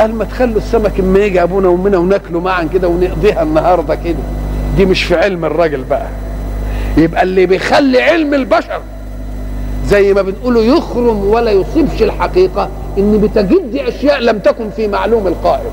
قال 0.00 0.14
ما 0.14 0.24
تخلوا 0.24 0.56
السمك 0.56 1.00
اما 1.00 1.18
يجي 1.18 1.42
أبونا 1.42 1.68
وأمنا 1.68 1.98
وناكله 1.98 2.40
معا 2.40 2.68
كده 2.74 2.88
ونقضيها 2.88 3.42
النهارده 3.42 3.94
كده. 3.94 4.16
دي 4.76 4.86
مش 4.86 5.04
في 5.04 5.16
علم 5.16 5.44
الراجل 5.44 5.84
بقى. 5.84 6.06
يبقى 6.96 7.22
اللي 7.22 7.46
بيخلي 7.46 8.02
علم 8.02 8.34
البشر 8.34 8.80
زي 9.86 10.14
ما 10.14 10.22
بنقوله 10.22 10.60
يخرم 10.60 11.24
ولا 11.24 11.50
يصيبش 11.50 12.02
الحقيقة 12.02 12.68
إن 12.98 13.18
بتجد 13.18 13.76
أشياء 13.88 14.18
لم 14.20 14.38
تكن 14.38 14.70
في 14.70 14.88
معلوم 14.88 15.26
القائل. 15.26 15.70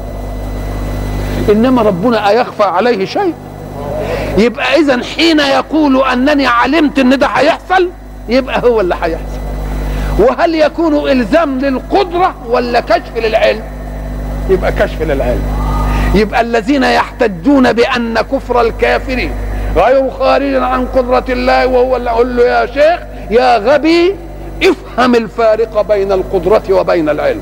إنما 1.49 1.81
ربنا 1.81 2.29
أيخفى 2.29 2.63
عليه 2.63 3.05
شيء. 3.05 3.33
يبقى 4.37 4.79
اذا 4.79 5.03
حين 5.15 5.39
يقول 5.39 6.03
أنني 6.03 6.47
علمت 6.47 6.99
إن 6.99 7.19
ده 7.19 7.27
هيحصل 7.27 7.89
يبقى 8.29 8.61
هو 8.63 8.81
اللي 8.81 8.95
هيحصل. 9.01 9.39
وهل 10.19 10.55
يكون 10.55 11.09
إلزام 11.09 11.59
للقدرة 11.59 12.35
ولا 12.47 12.79
كشف 12.79 13.17
للعلم؟ 13.17 13.63
يبقى 14.49 14.71
كشف 14.71 15.01
للعلم. 15.01 15.43
يبقى 16.15 16.41
الذين 16.41 16.83
يحتجون 16.83 17.73
بأن 17.73 18.21
كفر 18.21 18.61
الكافرين 18.61 19.31
غير 19.75 20.09
خارج 20.09 20.55
عن 20.55 20.85
قدرة 20.85 21.25
الله 21.29 21.67
وهو 21.67 21.95
اللي 21.95 22.09
أقول 22.09 22.37
له 22.37 22.43
يا 22.43 22.65
شيخ 22.65 22.99
يا 23.31 23.57
غبي 23.57 24.15
افهم 24.63 25.15
الفارق 25.15 25.81
بين 25.81 26.11
القدرة 26.11 26.63
وبين 26.69 27.09
العلم. 27.09 27.41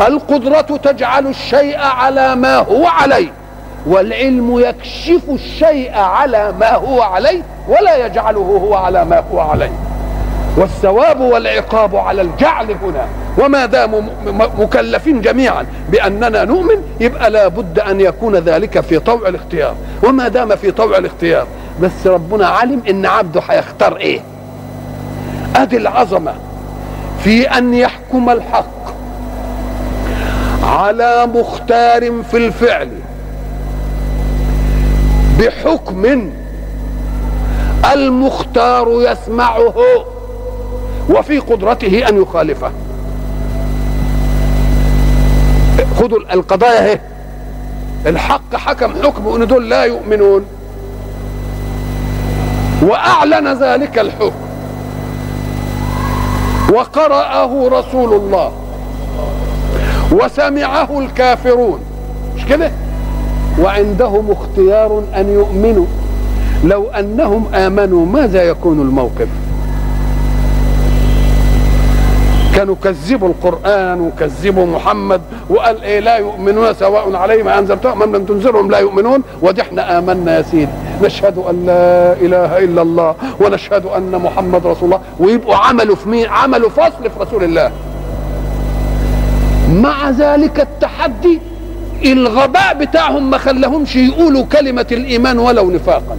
القدرة 0.00 0.60
تجعل 0.60 1.26
الشيء 1.26 1.78
على 1.78 2.36
ما 2.36 2.56
هو 2.56 2.86
عليه. 2.86 3.32
والعلم 3.86 4.58
يكشف 4.58 5.20
الشيء 5.28 5.98
على 5.98 6.52
ما 6.60 6.74
هو 6.74 7.02
عليه 7.02 7.42
ولا 7.68 8.06
يجعله 8.06 8.40
هو 8.40 8.74
على 8.74 9.04
ما 9.04 9.24
هو 9.32 9.40
عليه. 9.40 9.70
والثواب 10.56 11.20
والعقاب 11.20 11.96
على 11.96 12.22
الجعل 12.22 12.70
هنا. 12.70 13.06
وما 13.38 13.66
داموا 13.66 14.02
مكلفين 14.58 15.20
جميعا 15.20 15.66
بأننا 15.88 16.44
نؤمن 16.44 16.82
يبقى 17.00 17.30
لا 17.30 17.48
بد 17.48 17.78
أن 17.78 18.00
يكون 18.00 18.36
ذلك 18.36 18.80
في 18.80 18.98
طوع 18.98 19.28
الاختيار. 19.28 19.74
وما 20.04 20.28
دام 20.28 20.56
في 20.56 20.70
طوع 20.70 20.98
الاختيار 20.98 21.46
بس 21.82 22.06
ربنا 22.06 22.46
علم 22.46 22.82
إن 22.90 23.06
عبده 23.06 23.42
هيختار 23.48 23.96
إيه. 23.96 24.20
أدي 25.56 25.76
العظمة 25.76 26.34
في 27.24 27.50
أن 27.50 27.74
يحكم 27.74 28.30
الحق 28.30 28.78
على 30.62 31.26
مختار 31.34 32.22
في 32.30 32.36
الفعل. 32.36 32.90
بحكم 35.38 36.30
المختار 37.92 38.88
يسمعه 38.90 39.74
وفي 41.10 41.38
قدرته 41.38 42.08
أن 42.08 42.22
يخالفه. 42.22 42.70
خذوا 45.98 46.18
القضايا 46.32 46.90
اهي 46.90 47.00
الحق 48.06 48.56
حكم 48.56 48.92
حكم 49.02 49.28
إن 49.28 49.46
دول 49.46 49.70
لا 49.70 49.84
يؤمنون. 49.84 50.44
وأعلن 52.82 53.48
ذلك 53.48 53.98
الحكم. 53.98 54.48
وقرأه 56.74 57.68
رسول 57.68 58.12
الله. 58.12 58.52
وسمعه 60.12 60.98
الكافرون. 60.98 61.80
مش 62.36 62.44
كده؟ 62.44 62.70
وعندهم 63.62 64.30
اختيار 64.30 65.02
أن 65.16 65.28
يؤمنوا. 65.28 65.86
لو 66.64 66.88
أنهم 66.88 67.54
آمنوا 67.54 68.06
ماذا 68.06 68.42
يكون 68.42 68.80
الموقف؟ 68.80 69.28
كانوا 72.54 72.74
كذبوا 72.84 73.28
القرآن 73.28 74.00
وكذبوا 74.00 74.66
محمد 74.66 75.20
وقال 75.50 75.82
إيه 75.82 76.00
لا 76.00 76.16
يؤمنون 76.16 76.74
سواء 76.74 77.16
عليهم 77.16 77.48
أنذرتهم 77.48 78.02
أم 78.02 78.16
لم 78.16 78.24
تنذرهم 78.24 78.70
لا 78.70 78.78
يؤمنون. 78.78 79.22
ودي 79.42 79.62
إحنا 79.62 79.98
آمنا 79.98 80.36
يا 80.36 80.42
سيدي. 80.42 80.72
نشهد 81.02 81.38
أن 81.38 81.66
لا 81.66 82.12
إله 82.12 82.58
إلا 82.58 82.82
الله 82.82 83.14
ونشهد 83.40 83.86
أن 83.86 84.10
محمد 84.10 84.66
رسول 84.66 84.84
الله. 84.84 85.00
ويبقوا 85.20 85.54
عملوا 85.54 85.96
في 85.96 86.08
مين؟ 86.08 86.26
عملوا 86.26 86.70
فصل 86.70 87.02
في 87.02 87.20
رسول 87.20 87.44
الله. 87.44 87.70
مع 89.72 90.10
ذلك 90.10 90.60
التحدي 90.60 91.40
الغباء 92.04 92.74
بتاعهم 92.74 93.30
ما 93.30 93.38
خلاهمش 93.38 93.96
يقولوا 93.96 94.44
كلمة 94.44 94.86
الإيمان 94.92 95.38
ولو 95.38 95.70
نفاقا. 95.70 96.16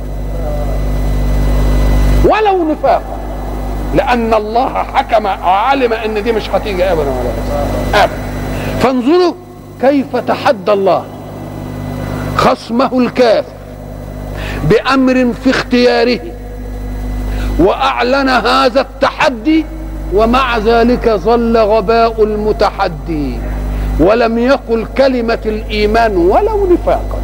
ولو 2.25 2.71
نفاقا. 2.71 3.19
لأن 3.95 4.33
الله 4.33 4.73
حكم 4.73 5.25
وعلم 5.25 5.93
أن 5.93 6.23
دي 6.23 6.31
مش 6.31 6.49
هتيجي 6.49 6.83
أبدا 6.83 7.09
ولا 7.09 8.03
أبدا. 8.03 8.13
فانظروا 8.79 9.33
كيف 9.81 10.15
تحدى 10.15 10.73
الله. 10.73 11.03
خصمه 12.35 12.99
الكافر 12.99 13.51
بأمر 14.63 15.33
في 15.43 15.49
اختياره. 15.49 16.19
وأعلن 17.59 18.29
هذا 18.29 18.81
التحدي. 18.81 19.65
ومع 20.13 20.57
ذلك 20.57 21.09
ظل 21.09 21.57
غباء 21.57 22.23
المتحدي. 22.23 23.37
ولم 23.99 24.37
يقل 24.37 24.85
كلمة 24.97 25.39
الإيمان 25.45 26.17
ولو 26.17 26.67
نفاقا. 26.73 27.19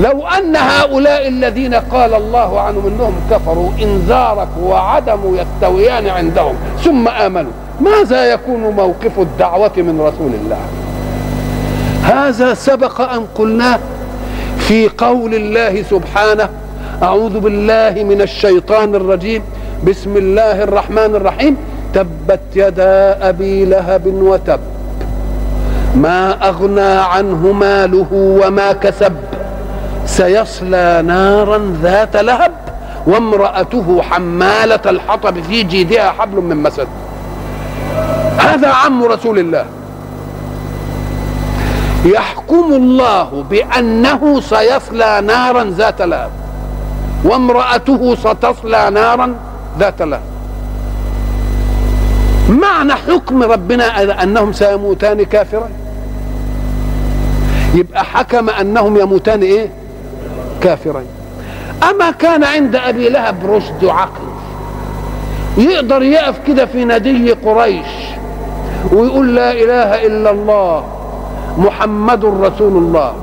لو 0.00 0.26
أن 0.26 0.56
هؤلاء 0.56 1.28
الذين 1.28 1.74
قال 1.74 2.14
الله 2.14 2.60
عنهم 2.60 2.86
أنهم 2.86 3.14
كفروا 3.30 3.70
إنذارك 3.82 4.48
وعدم 4.62 5.18
يستويان 5.36 6.06
عندهم 6.08 6.54
ثم 6.84 7.08
آمنوا 7.08 7.50
ماذا 7.80 8.32
يكون 8.32 8.60
موقف 8.60 9.18
الدعوة 9.18 9.72
من 9.76 10.00
رسول 10.00 10.32
الله؟ 10.34 10.58
هذا 12.02 12.54
سبق 12.54 13.00
أن 13.00 13.26
قلناه 13.34 13.78
في 14.58 14.88
قول 14.88 15.34
الله 15.34 15.82
سبحانه 15.82 16.48
أعوذ 17.02 17.40
بالله 17.40 18.04
من 18.04 18.20
الشيطان 18.22 18.94
الرجيم 18.94 19.42
بسم 19.86 20.16
الله 20.16 20.62
الرحمن 20.62 21.14
الرحيم 21.14 21.56
تبت 21.94 22.40
يدا 22.56 23.28
أبي 23.28 23.64
لهب 23.64 24.06
وتب. 24.06 24.60
ما 25.96 26.48
أغنى 26.48 26.80
عنه 26.80 27.52
ماله 27.52 28.06
وما 28.12 28.72
كسب. 28.72 29.16
سيصلى 30.06 31.02
نارا 31.06 31.76
ذات 31.82 32.16
لهب 32.16 32.52
وامرأته 33.06 34.02
حمالة 34.02 34.80
الحطب 34.86 35.42
في 35.42 35.62
جيدها 35.62 36.10
حبل 36.10 36.40
من 36.40 36.56
مسد. 36.56 36.88
هذا 38.38 38.68
عم 38.68 39.04
رسول 39.04 39.38
الله. 39.38 39.64
يحكم 42.04 42.72
الله 42.72 43.44
بأنه 43.50 44.40
سيصلى 44.40 45.20
نارا 45.26 45.64
ذات 45.64 46.02
لهب 46.02 46.30
وامرأته 47.24 48.14
ستصلى 48.14 48.90
نارا 48.90 49.34
ذات 49.78 50.02
لهب. 50.02 50.22
معنى 52.48 52.92
حكم 52.92 53.42
ربنا 53.42 54.02
أنهم 54.22 54.52
سيموتان 54.52 55.24
كافرين. 55.24 55.81
يبقى 57.74 58.04
حكم 58.04 58.50
أنهم 58.50 58.96
يموتان 58.96 59.42
إيه؟ 59.42 59.68
كافرين. 60.60 61.06
أما 61.90 62.10
كان 62.10 62.44
عند 62.44 62.76
أبي 62.76 63.08
لهب 63.08 63.50
رشد 63.50 63.84
عقل 63.84 64.22
يقدر 65.58 66.02
يقف 66.02 66.34
كده 66.46 66.66
في 66.66 66.84
ندي 66.84 67.32
قريش 67.32 67.86
ويقول 68.92 69.34
لا 69.36 69.52
إله 69.52 70.06
إلا 70.06 70.30
الله 70.30 70.84
محمد 71.58 72.24
رسول 72.24 72.76
الله. 72.76 73.14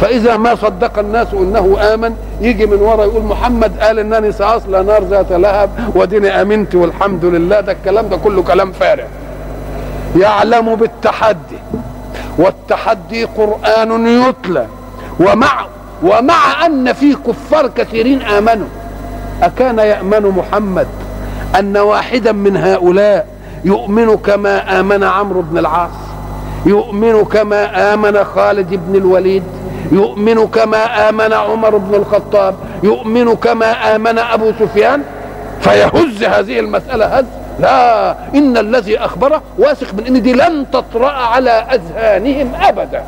فإذا 0.00 0.36
ما 0.36 0.54
صدق 0.54 0.98
الناس 0.98 1.28
أنه 1.34 1.76
آمن 1.94 2.14
يجي 2.40 2.66
من 2.66 2.82
ورا 2.82 3.04
يقول 3.04 3.22
محمد 3.22 3.78
قال 3.80 3.98
أنني 3.98 4.32
سأصل 4.32 4.86
نار 4.86 5.02
ذات 5.02 5.32
لهب 5.32 5.70
وديني 5.94 6.42
أمنت 6.42 6.74
والحمد 6.74 7.24
لله. 7.24 7.60
ده 7.60 7.72
الكلام 7.72 8.08
ده 8.08 8.16
كله 8.16 8.42
كلام 8.42 8.72
فارغ. 8.72 9.04
يعلم 10.16 10.74
بالتحدي. 10.74 11.58
والتحدي 12.38 13.24
قرآن 13.24 14.06
يتلى. 14.06 14.66
ومع 15.20 15.66
ومع 16.02 16.66
أن 16.66 16.92
في 16.92 17.14
كفار 17.14 17.66
كثيرين 17.66 18.22
آمنوا 18.22 18.66
أكان 19.42 19.78
يأمن 19.78 20.22
محمد 20.22 20.86
أن 21.58 21.76
واحدا 21.76 22.32
من 22.32 22.56
هؤلاء 22.56 23.26
يؤمن 23.64 24.16
كما 24.16 24.80
آمن 24.80 25.04
عمرو 25.04 25.42
بن 25.42 25.58
العاص 25.58 25.90
يؤمن 26.66 27.24
كما 27.24 27.94
آمن 27.94 28.24
خالد 28.24 28.80
بن 28.86 28.96
الوليد 28.96 29.42
يؤمن 29.92 30.46
كما 30.46 31.08
آمن 31.08 31.32
عمر 31.32 31.76
بن 31.76 31.94
الخطاب 31.94 32.54
يؤمن 32.82 33.34
كما 33.34 33.96
آمن 33.96 34.18
أبو 34.18 34.52
سفيان 34.60 35.02
فيهز 35.60 36.24
هذه 36.24 36.60
المسألة 36.60 37.06
هز 37.06 37.24
لا 37.60 38.10
إن 38.34 38.56
الذي 38.56 38.98
أخبره 38.98 39.42
واثق 39.58 39.94
من 39.94 40.06
إن 40.06 40.22
دي 40.22 40.32
لن 40.32 40.66
تطرأ 40.72 41.10
على 41.10 41.50
أذهانهم 41.50 42.52
أبدا. 42.62 43.02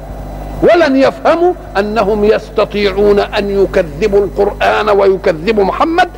ولن 0.63 0.97
يفهموا 0.97 1.53
أنهم 1.79 2.25
يستطيعون 2.25 3.19
أن 3.19 3.63
يكذبوا 3.63 4.25
القرآن 4.25 4.89
ويكذبوا 4.91 5.65
محمد 5.65 6.09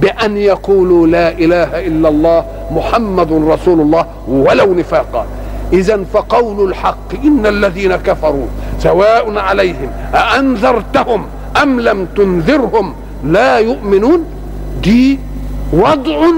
بأن 0.00 0.36
يقولوا 0.36 1.06
لا 1.06 1.28
إله 1.28 1.86
إلا 1.86 2.08
الله 2.08 2.44
محمد 2.70 3.32
رسول 3.32 3.80
الله 3.80 4.06
ولو 4.28 4.74
نفاقا. 4.74 5.26
إذا 5.72 6.04
فقول 6.12 6.68
الحق 6.68 7.24
إن 7.24 7.46
الذين 7.46 7.96
كفروا 7.96 8.46
سواء 8.78 9.38
عليهم 9.38 9.90
أأنذرتهم 10.14 11.26
أم 11.62 11.80
لم 11.80 12.06
تنذرهم 12.16 12.94
لا 13.24 13.58
يؤمنون 13.58 14.24
دي 14.82 15.18
وضع 15.72 16.28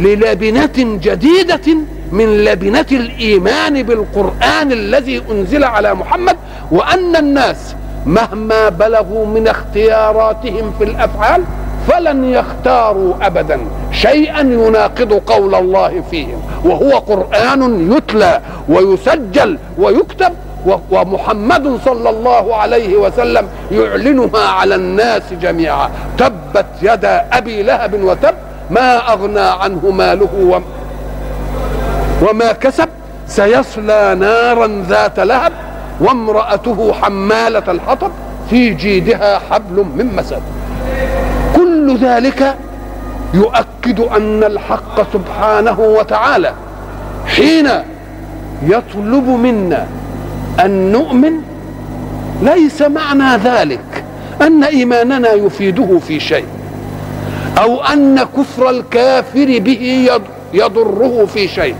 للبنة 0.00 0.98
جديدة 1.06 1.66
من 2.12 2.44
لبنة 2.44 2.86
الإيمان 2.92 3.82
بالقرآن 3.82 4.72
الذي 4.72 5.22
أنزل 5.30 5.64
على 5.64 5.94
محمد 5.94 6.36
وأن 6.70 7.16
الناس 7.16 7.74
مهما 8.06 8.68
بلغوا 8.68 9.26
من 9.26 9.48
اختياراتهم 9.48 10.72
في 10.78 10.84
الأفعال 10.84 11.44
فلن 11.88 12.24
يختاروا 12.24 13.14
أبدا. 13.26 13.60
شيئا 13.92 14.40
يناقض 14.40 15.12
قول 15.12 15.54
الله 15.54 16.02
فيهم 16.10 16.42
وهو 16.64 16.98
قرآن 16.98 17.92
يتلى 17.96 18.40
ويسجل 18.68 19.58
ويكتب 19.78 20.32
ومحمد 20.90 21.78
صلى 21.84 22.10
الله 22.10 22.56
عليه 22.56 22.96
وسلم 22.96 23.48
يعلنها 23.72 24.48
على 24.48 24.74
الناس 24.74 25.22
جميعا. 25.42 25.90
تبت 26.18 26.66
يدا 26.82 27.24
أبي 27.32 27.62
لهب 27.62 28.04
وتب 28.04 28.34
ما 28.70 29.12
أغنى 29.12 29.40
عنه 29.40 29.90
ماله 29.90 30.62
وما 32.22 32.52
كسب 32.52 32.88
سيصلى 33.26 34.16
نارا 34.20 34.84
ذات 34.88 35.20
لهب 35.20 35.52
وامرأته 36.00 36.92
حمالة 36.92 37.62
الحطب 37.68 38.10
في 38.50 38.70
جيدها 38.74 39.38
حبل 39.50 39.86
من 39.96 40.16
مسد. 40.16 40.42
كل 41.56 41.96
ذلك 41.96 42.54
يؤكد 43.34 44.00
أن 44.00 44.44
الحق 44.44 45.12
سبحانه 45.12 45.80
وتعالى 45.80 46.52
حين 47.26 47.68
يطلب 48.62 49.28
منا 49.28 49.86
أن 50.64 50.92
نؤمن 50.92 51.32
ليس 52.42 52.82
معنى 52.82 53.36
ذلك 53.36 54.04
أن 54.42 54.64
إيماننا 54.64 55.32
يفيده 55.32 55.98
في 55.98 56.20
شيء. 56.20 56.46
أو 57.58 57.82
أن 57.84 58.18
كفر 58.36 58.70
الكافر 58.70 59.58
به 59.58 60.08
يضره 60.54 61.26
في 61.34 61.48
شيء. 61.48 61.74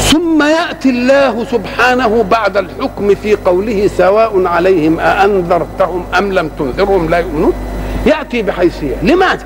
ثم 0.00 0.42
يأتي 0.42 0.90
الله 0.90 1.44
سبحانه 1.44 2.24
بعد 2.30 2.56
الحكم 2.56 3.14
في 3.14 3.34
قوله 3.34 3.90
سواء 3.98 4.46
عليهم 4.46 5.00
أأنذرتهم 5.00 6.04
أم 6.18 6.32
لم 6.32 6.50
تنذرهم 6.58 7.10
لا 7.10 7.18
يؤمنون؟ 7.18 7.52
يأتي 8.06 8.42
بحيثية. 8.42 8.96
لماذا؟ 9.02 9.44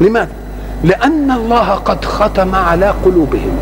لماذا؟ 0.00 0.28
لأن 0.84 1.30
الله 1.30 1.70
قد 1.74 2.04
ختم 2.04 2.54
على 2.54 2.94
قلوبهم. 3.04 3.58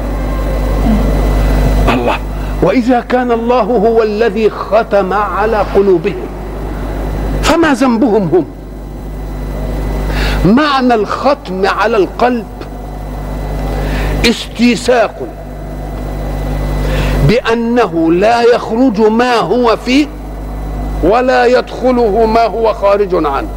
الله. 1.92 2.16
وإذا 2.62 3.00
كان 3.00 3.32
الله 3.32 3.62
هو 3.62 4.02
الذي 4.02 4.50
ختم 4.50 5.12
على 5.12 5.64
قلوبهم 5.74 6.26
فما 7.42 7.74
ذنبهم 7.74 8.28
هم؟ 8.32 8.44
معنى 10.44 10.94
الختم 10.94 11.66
على 11.66 11.96
القلب 11.96 12.46
استيثاق 14.28 15.26
بأنه 17.28 18.12
لا 18.12 18.42
يخرج 18.42 19.00
ما 19.00 19.36
هو 19.36 19.76
فيه 19.76 20.06
ولا 21.02 21.46
يدخله 21.46 22.26
ما 22.26 22.44
هو 22.46 22.74
خارج 22.74 23.14
عنه. 23.14 23.48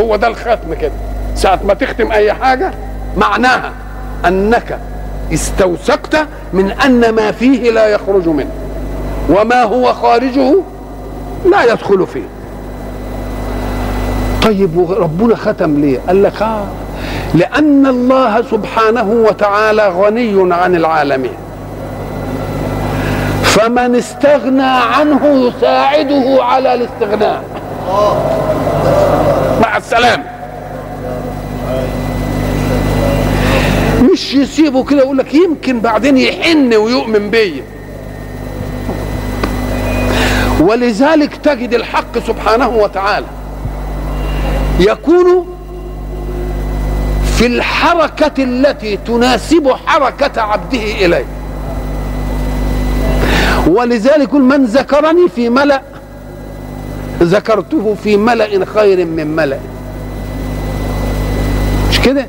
هو 0.00 0.16
ده 0.16 0.26
الختم 0.26 0.74
كده. 0.80 0.92
ساعة 1.34 1.60
ما 1.64 1.74
تختم 1.74 2.12
أي 2.12 2.32
حاجة 2.32 2.72
معناها 3.16 3.72
أنك 4.26 4.78
استوثقت 5.32 6.16
من 6.52 6.70
أن 6.70 7.10
ما 7.10 7.32
فيه 7.32 7.70
لا 7.70 7.86
يخرج 7.86 8.28
منه 8.28 8.50
وما 9.30 9.62
هو 9.62 9.92
خارجه 9.92 10.54
لا 11.50 11.64
يدخل 11.64 12.06
فيه. 12.06 12.35
طيب 14.46 14.90
ربنا 14.90 15.36
ختم 15.36 15.80
ليه 15.80 15.98
قال 16.06 16.22
لك 16.22 16.42
آه. 16.42 16.66
لأن 17.34 17.86
الله 17.86 18.42
سبحانه 18.42 19.10
وتعالى 19.10 19.88
غني 19.88 20.54
عن 20.54 20.76
العالمين. 20.76 21.36
فمن 23.42 23.94
استغنى 23.96 24.62
عنه 24.62 25.26
يساعده 25.26 26.44
على 26.44 26.74
الاستغناء. 26.74 27.42
مع 29.62 29.76
السلامة. 29.76 30.24
مش 34.12 34.34
يسيبه 34.34 34.84
كده 34.84 34.98
يقول 35.02 35.18
لك 35.18 35.34
يمكن 35.34 35.80
بعدين 35.80 36.16
يحن 36.16 36.74
ويؤمن 36.74 37.30
بيا 37.30 37.62
ولذلك 40.60 41.36
تجد 41.36 41.74
الحق 41.74 42.18
سبحانه 42.26 42.68
وتعالى. 42.68 43.26
يكون 44.80 45.46
في 47.36 47.46
الحركة 47.46 48.42
التي 48.44 48.96
تناسب 48.96 49.72
حركة 49.86 50.42
عبده 50.42 50.78
إليه. 50.78 51.24
ولذلك 53.66 54.34
من 54.34 54.64
ذكرني 54.64 55.28
في 55.28 55.48
ملأ 55.48 55.82
ذكرته 57.22 57.96
في 58.04 58.16
ملأ 58.16 58.64
خير 58.64 59.06
من 59.06 59.36
ملأ. 59.36 59.58
مش 61.90 62.00
كده؟ 62.00 62.26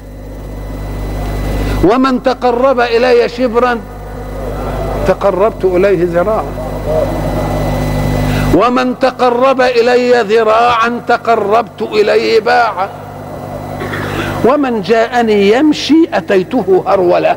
ومن 1.83 2.23
تقرب 2.23 2.79
إلي 2.79 3.29
شبرا 3.29 3.79
تقربت 5.07 5.65
إليه 5.65 6.07
ذراعا. 6.11 6.43
ومن 8.57 8.99
تقرب 8.99 9.61
إلي 9.61 10.21
ذراعا 10.21 11.01
تقربت 11.07 11.81
إليه 11.81 12.39
باعا. 12.39 12.89
ومن 14.45 14.81
جاءني 14.81 15.51
يمشي 15.51 16.09
أتيته 16.13 16.83
هرولة. 16.87 17.35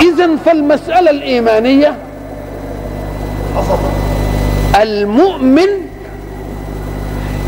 إذا 0.00 0.28
فالمسألة 0.44 1.10
الإيمانية 1.10 1.96
المؤمن 4.82 5.70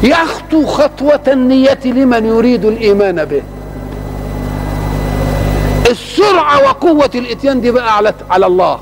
يخطو 0.02 0.66
خطوة 0.66 1.26
النية 1.28 1.84
لمن 1.84 2.26
يريد 2.26 2.64
الإيمان 2.64 3.24
به. 3.24 3.42
السرعة 6.24 6.62
وقوة 6.62 7.10
الإتيان 7.14 7.60
دي 7.60 7.70
بقى 7.70 7.96
على 7.96 8.14
على 8.30 8.46
الله. 8.46 8.78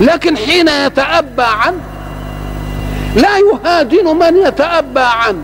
لكن 0.00 0.36
حين 0.36 0.68
يتأبى 0.68 1.42
عنه 1.42 1.80
لا 3.16 3.38
يهادن 3.38 4.16
من 4.18 4.36
يتأبى 4.36 5.00
عنه 5.00 5.42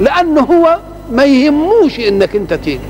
لأنه 0.00 0.40
هو 0.40 0.78
ما 1.12 1.24
يهموش 1.24 2.00
إنك 2.00 2.36
أنت 2.36 2.54
تيجي. 2.54 2.80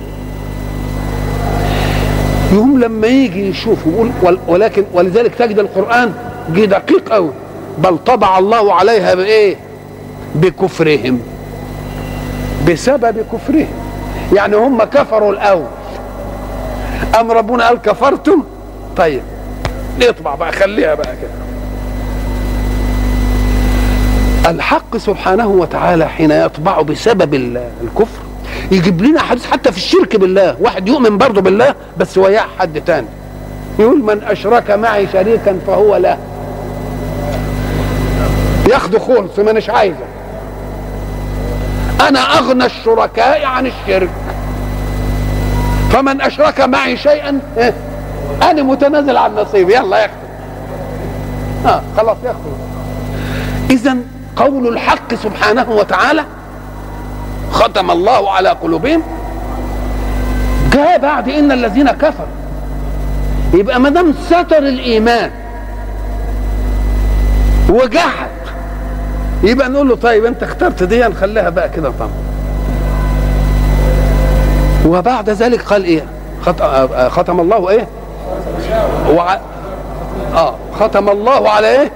يوم 2.52 2.80
لما 2.80 3.06
يجي 3.06 3.48
يشوف 3.48 3.78
يقول 3.86 4.38
ولكن 4.48 4.84
ولذلك 4.92 5.34
تجد 5.34 5.58
القرآن 5.58 6.12
جه 6.54 6.64
دقيق 6.64 7.08
قوي 7.12 7.30
بل 7.78 7.98
طبع 7.98 8.38
الله 8.38 8.74
عليها 8.74 9.14
بإيه؟ 9.14 9.56
بكفرهم. 10.34 11.20
بسبب 12.68 13.24
كفرهم. 13.32 13.68
يعني 14.32 14.56
هم 14.56 14.82
كفروا 14.84 15.32
الأول. 15.32 15.66
أم 17.20 17.30
ربنا 17.30 17.66
قال 17.66 17.82
كفرتم؟ 17.82 18.42
طيب. 18.96 19.22
نطبع 20.00 20.34
بقى؟ 20.34 20.52
خليها 20.52 20.94
بقى 20.94 21.06
كده. 21.16 21.30
الحق 24.50 24.96
سبحانه 24.96 25.46
وتعالى 25.48 26.08
حين 26.08 26.30
يطبع 26.30 26.82
بسبب 26.82 27.34
الكفر 27.82 28.22
يجيب 28.70 29.02
لنا 29.02 29.22
حديث 29.22 29.46
حتى 29.46 29.72
في 29.72 29.78
الشرك 29.78 30.16
بالله. 30.16 30.56
واحد 30.60 30.88
يؤمن 30.88 31.18
برضه 31.18 31.40
بالله 31.40 31.74
بس 31.98 32.18
وياه 32.18 32.44
حد 32.58 32.80
تاني. 32.80 33.06
يقول 33.78 34.02
من 34.02 34.22
أشرك 34.22 34.70
معي 34.70 35.08
شريكا 35.12 35.58
فهو 35.66 35.96
له. 35.96 36.18
ياخده 38.70 38.98
خلص 38.98 39.38
ما 39.38 39.52
مش 39.52 39.70
عايزه. 39.70 40.04
أنا 42.08 42.20
أغنى 42.20 42.64
الشركاء 42.66 43.44
عن 43.44 43.66
الشرك. 43.66 44.10
فمن 45.92 46.20
أشرك 46.20 46.60
معي 46.60 46.96
شيئا 46.96 47.40
إيه؟ 47.58 47.74
أنا 48.42 48.62
متنازل 48.62 49.16
عن 49.16 49.34
نصيبي. 49.34 49.74
يلا 49.76 49.98
ياخده 49.98 50.16
آه 51.66 51.82
خلاص 51.96 52.16
ياخده 52.24 52.50
اذا 53.70 53.96
قول 54.36 54.68
الحق 54.68 55.14
سبحانه 55.14 55.70
وتعالى 55.70 56.24
ختم 57.52 57.90
الله 57.90 58.30
على 58.32 58.48
قلوبهم. 58.48 59.02
جاء 60.72 60.98
بعد 60.98 61.28
إن 61.28 61.52
الذين 61.52 61.90
كفروا. 61.90 62.26
يبقى 63.54 63.80
ما 63.80 63.88
دام 63.88 64.14
ستر 64.26 64.58
الإيمان 64.58 65.30
وجحد 67.70 68.28
يبقى 69.42 69.68
نقول 69.68 69.88
له 69.88 69.96
طيب 69.96 70.24
أنت 70.24 70.42
اخترت 70.42 70.82
دي 70.82 71.02
نخليها 71.02 71.48
بقى 71.50 71.68
كده 71.68 71.90
طبعا 71.98 72.10
وبعد 74.86 75.30
ذلك 75.30 75.62
قال 75.62 75.84
إيه؟ 75.84 76.04
ختم 77.08 77.40
الله 77.40 77.70
إيه؟ 77.70 77.86
وع... 79.14 79.38
آه 80.34 80.54
ختم 80.80 81.08
الله 81.08 81.50
على 81.50 81.66
إيه؟ 81.80 81.90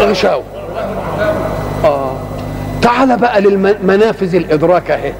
غشاوة 0.00 0.42
آه. 1.84 2.12
تعال 2.82 3.16
بقى 3.16 3.40
للمنافذ 3.40 4.34
الإدراك 4.34 4.90
أهي. 4.90 5.12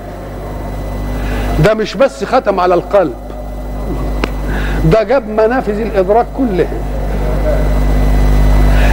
ده 1.65 1.75
مش 1.75 1.95
بس 1.95 2.25
ختم 2.25 2.61
على 2.61 2.75
القلب. 2.75 3.15
ده 4.85 5.03
جاب 5.03 5.29
منافذ 5.29 5.81
الإدراك 5.81 6.27
كلها 6.37 6.69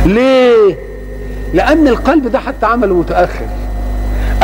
ليه؟ 0.05 0.75
لأن 1.53 1.87
القلب 1.87 2.27
ده 2.31 2.39
حتى 2.39 2.65
عمله 2.65 2.93
متأخر. 2.95 3.45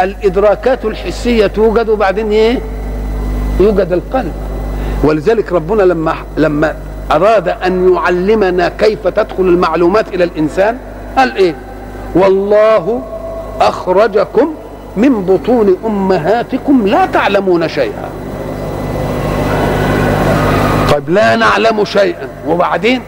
الإدراكات 0.03 0.85
الحسية 0.85 1.47
توجد 1.47 1.89
وبعدين 1.89 2.31
إيه؟ 2.31 2.59
يوجد 3.59 3.91
القلب. 3.93 4.33
ولذلك 5.03 5.51
ربنا 5.51 5.83
لما 5.83 6.15
لما 6.37 6.75
أراد 7.11 7.47
أن 7.47 7.93
يعلمنا 7.93 8.69
كيف 8.69 9.07
تدخل 9.07 9.43
المعلومات 9.43 10.07
إلى 10.13 10.23
الإنسان 10.23 10.77
قال 11.17 11.35
إيه؟ 11.35 11.55
والله 12.15 13.01
أخرجكم 13.61 14.53
من 14.97 15.25
بطون 15.25 15.75
أمهاتكم 15.85 16.87
لا 16.87 17.05
تعلمون 17.05 17.67
شيئا. 17.67 18.09
طيب 20.93 21.09
لا 21.09 21.35
نعلم 21.35 21.85
شيئا. 21.85 22.27
وبعدين 22.47 23.01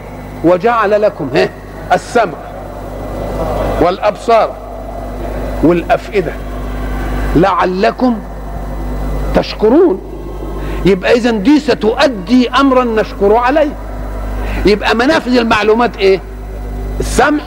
وجعل 0.44 1.02
لكم 1.02 1.28
ها 1.34 1.48
السمع 1.92 2.38
والأبصار 3.80 4.50
والأفئدة. 5.62 6.32
لعلكم 7.36 8.18
تشكرون. 9.34 10.00
يبقى 10.84 11.12
اذا 11.12 11.30
دي 11.30 11.60
ستؤدي 11.60 12.50
امرا 12.50 12.84
نشكر 12.84 13.36
عليه. 13.36 13.72
يبقى 14.66 14.94
منافذ 14.94 15.36
المعلومات 15.36 15.96
إيه؟ 15.96 16.20
السمع 17.00 17.42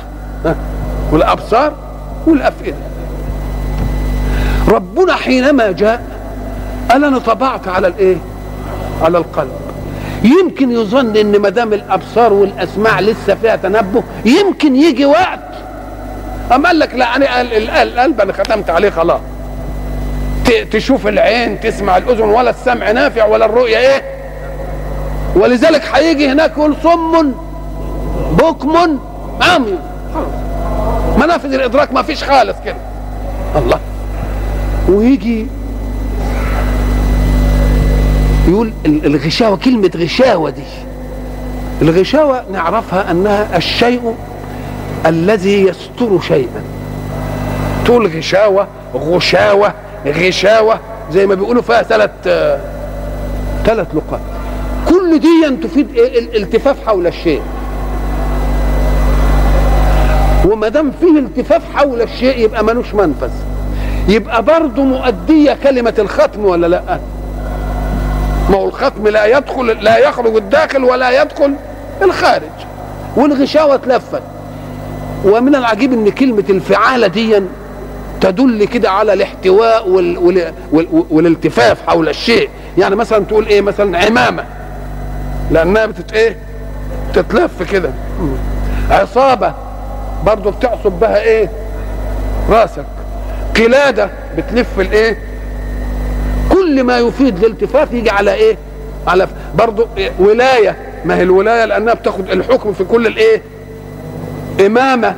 والأبصار 1.12 1.74
والأفئدة. 2.28 2.78
ربنا 4.68 5.14
حينما 5.14 5.72
جاء 5.72 6.04
قال 6.92 7.04
أنا 7.04 7.20
طبعت 7.20 7.68
على 7.68 7.88
الإيه؟ 7.88 8.18
على 9.02 9.18
القلب. 9.18 9.52
يمكن 10.24 10.72
يظن 10.72 11.18
إن 11.18 11.40
ما 11.40 11.50
دام 11.50 11.74
الأبصار 11.74 12.34
والأسماع 12.34 13.00
لسه 13.00 13.36
فيها 13.36 13.56
تنبه. 13.56 14.04
يمكن 14.26 14.76
يجي 14.76 15.06
وقت. 15.06 15.40
اما 16.56 16.68
قال 16.68 16.80
لك 16.80 16.96
لا 16.96 17.16
أنا 17.16 17.42
القلب 17.42 18.22
أنا 18.22 18.34
ختمت 18.34 18.70
عليه 18.70 18.90
خلاص. 18.90 19.20
تشوف 20.72 21.08
العين 21.08 21.60
تسمع 21.60 21.98
الأذن 21.98 22.30
ولا 22.30 22.50
السمع 22.50 22.92
نافع 22.92 23.26
ولا 23.26 23.46
الرؤية 23.46 23.78
إيه؟ 23.78 24.02
ولذلك 25.36 25.82
هيجي 25.94 26.30
هناك 26.30 26.52
يقول 26.58 26.76
صم 26.84 27.34
بكم 28.32 29.00
عمي 29.42 29.80
منافذ 31.18 31.54
الإدراك 31.54 31.94
ما 31.94 32.02
فيش 32.02 32.24
خالص 32.24 32.56
كده. 32.66 32.76
الله. 33.56 33.80
ويجي 34.90 35.48
يقول 38.48 38.74
الغشاوة 38.86 39.58
كلمة 39.58 39.92
غشاوة 39.96 40.50
دي. 40.50 40.64
الغشاوة 41.82 42.44
نعرفها 42.52 43.12
أنها 43.12 43.58
الشيء 43.58 44.16
الذي 45.06 45.62
يستر 45.62 46.22
شيئا. 46.22 46.64
تقول 47.86 48.18
غشاوة 48.18 48.68
غشاوة 48.96 49.74
غشاوة 50.08 50.80
زي 51.12 51.26
ما 51.28 51.36
بيقولوا 51.36 51.62
فيها 51.62 51.84
ثلاث 51.84 52.12
ثلاث 53.66 53.88
لقاء 53.94 54.20
كل 54.90 55.20
دي 55.20 55.58
تفيد 55.64 55.90
الالتفاف 55.98 56.86
حول 56.88 57.08
الشيء. 57.08 57.42
وما 60.46 60.68
دام 60.68 60.92
فيه 61.02 61.20
التفاف 61.20 61.62
حول 61.76 62.02
الشيء 62.02 62.40
يبقى 62.40 62.64
ملوش 62.64 62.94
منفذ. 62.94 63.30
يبقى 64.08 64.44
برضه 64.44 64.84
مؤدية 64.84 65.58
كلمة 65.64 65.94
الختم 66.00 66.46
ولا 66.46 66.68
لأ؟ 66.68 67.00
ما 68.50 68.58
هو 68.58 68.66
الختم 68.68 69.08
لا 69.08 69.26
يدخل 69.26 69.68
لا 69.68 69.98
يخرج 69.98 70.36
الداخل 70.36 70.84
ولا 70.84 71.22
يدخل 71.22 71.54
الخارج. 72.02 72.50
والغشاوة 73.16 73.76
اتلفت 73.76 74.22
ومن 75.26 75.56
العجيب 75.56 75.94
إن 75.94 76.10
كلمة 76.10 76.44
الفعالة 76.50 77.08
دي 77.08 77.42
تدل 78.26 78.66
كده 78.66 78.90
على 78.92 79.14
الاحتواء 79.14 79.90
وال 79.90 80.18
وال 80.18 80.54
وال 80.72 80.88
والالتفاف 81.10 81.82
حول 81.88 82.10
الشيء. 82.10 82.50
يعني 82.78 82.96
مثلا 82.96 83.26
تقول 83.26 83.48
إيه؟ 83.48 83.62
مثلا 83.62 84.06
عمامة. 84.06 84.44
لأنها 85.52 85.86
بتت 85.86 86.14
إيه؟ 86.14 86.38
تتلف 87.14 87.72
كده. 87.72 87.90
عصابة 88.92 89.54
برضه 90.26 90.52
بتعصب 90.52 90.92
بها 90.92 91.22
إيه؟ 91.22 91.50
رأسك. 92.50 92.86
قلادة 93.58 94.10
بتلف 94.38 94.80
الايه 94.80 95.18
كل 96.52 96.84
ما 96.84 96.98
يفيد 97.00 97.44
الالتفاف 97.44 97.94
يجي 97.94 98.10
على 98.10 98.34
إيه؟ 98.34 98.58
على 99.08 99.28
برضه 99.56 99.88
إيه؟ 99.98 100.12
ولاية. 100.20 100.76
ما 101.06 101.16
هي 101.18 101.24
الولاية؟ 101.24 101.66
لأنها 101.66 101.94
بتاخد 101.94 102.30
الحكم 102.30 102.74
في 102.74 102.84
كل 102.84 103.08
الايه 103.08 103.42
إمامة. 104.66 105.16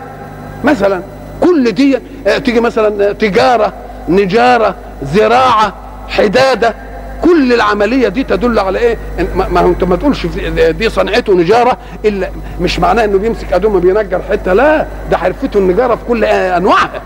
مثلا 0.63 1.01
كل 1.41 1.71
دي 1.71 1.99
تيجي 2.45 2.59
مثلا 2.59 3.13
تجارة 3.13 3.73
نجارة 4.09 4.75
زراعة 5.13 5.73
حدادة 6.07 6.75
كل 7.23 7.53
العملية 7.53 8.07
دي 8.07 8.23
تدل 8.23 8.59
على 8.59 8.79
إيه؟ 8.79 8.97
ما 9.35 9.59
أنت 9.65 9.83
ما 9.83 9.95
تقولش 9.95 10.25
دي 10.71 10.89
صنعته 10.89 11.33
نجارة 11.33 11.77
إلا 12.05 12.29
مش 12.61 12.79
معناه 12.79 13.03
إنه 13.05 13.17
بيمسك 13.17 13.53
ادومه 13.53 13.79
بينجر 13.79 14.21
حتة 14.31 14.53
لا 14.53 14.85
ده 15.11 15.17
حرفته 15.17 15.57
النجارة 15.57 15.95
في 15.95 16.01
كل 16.07 16.25
أنواعها. 16.25 17.01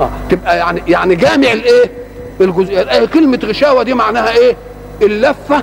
آه 0.00 0.08
تبقى 0.30 0.58
يعني 0.58 0.82
يعني 0.88 1.14
جامع 1.14 1.52
الإيه؟ 1.52 1.90
الجزئيه 2.40 3.04
كلمة 3.06 3.38
غشاوة 3.44 3.82
دي 3.82 3.94
معناها 3.94 4.30
إيه؟ 4.32 4.56
اللفة. 5.02 5.62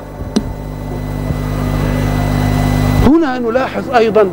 هنا 3.07 3.39
نلاحظ 3.39 3.91
أيضا 3.95 4.31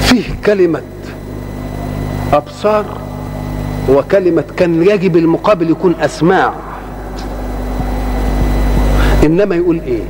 فيه 0.00 0.24
كلمة 0.46 0.80
أبصار 2.36 2.84
وكلمة 3.88 4.44
كان 4.56 4.82
يجب 4.82 5.16
المقابل 5.16 5.70
يكون 5.70 5.94
أسماع. 6.00 6.52
إنما 9.24 9.54
يقول 9.54 9.80
إيه؟ 9.86 10.02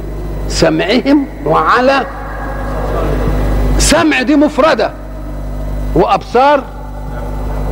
سمعهم 0.48 1.26
وعلى 1.46 2.06
سمع 3.78 4.22
دي 4.22 4.36
مفردة 4.36 4.90
وأبصار 5.94 6.64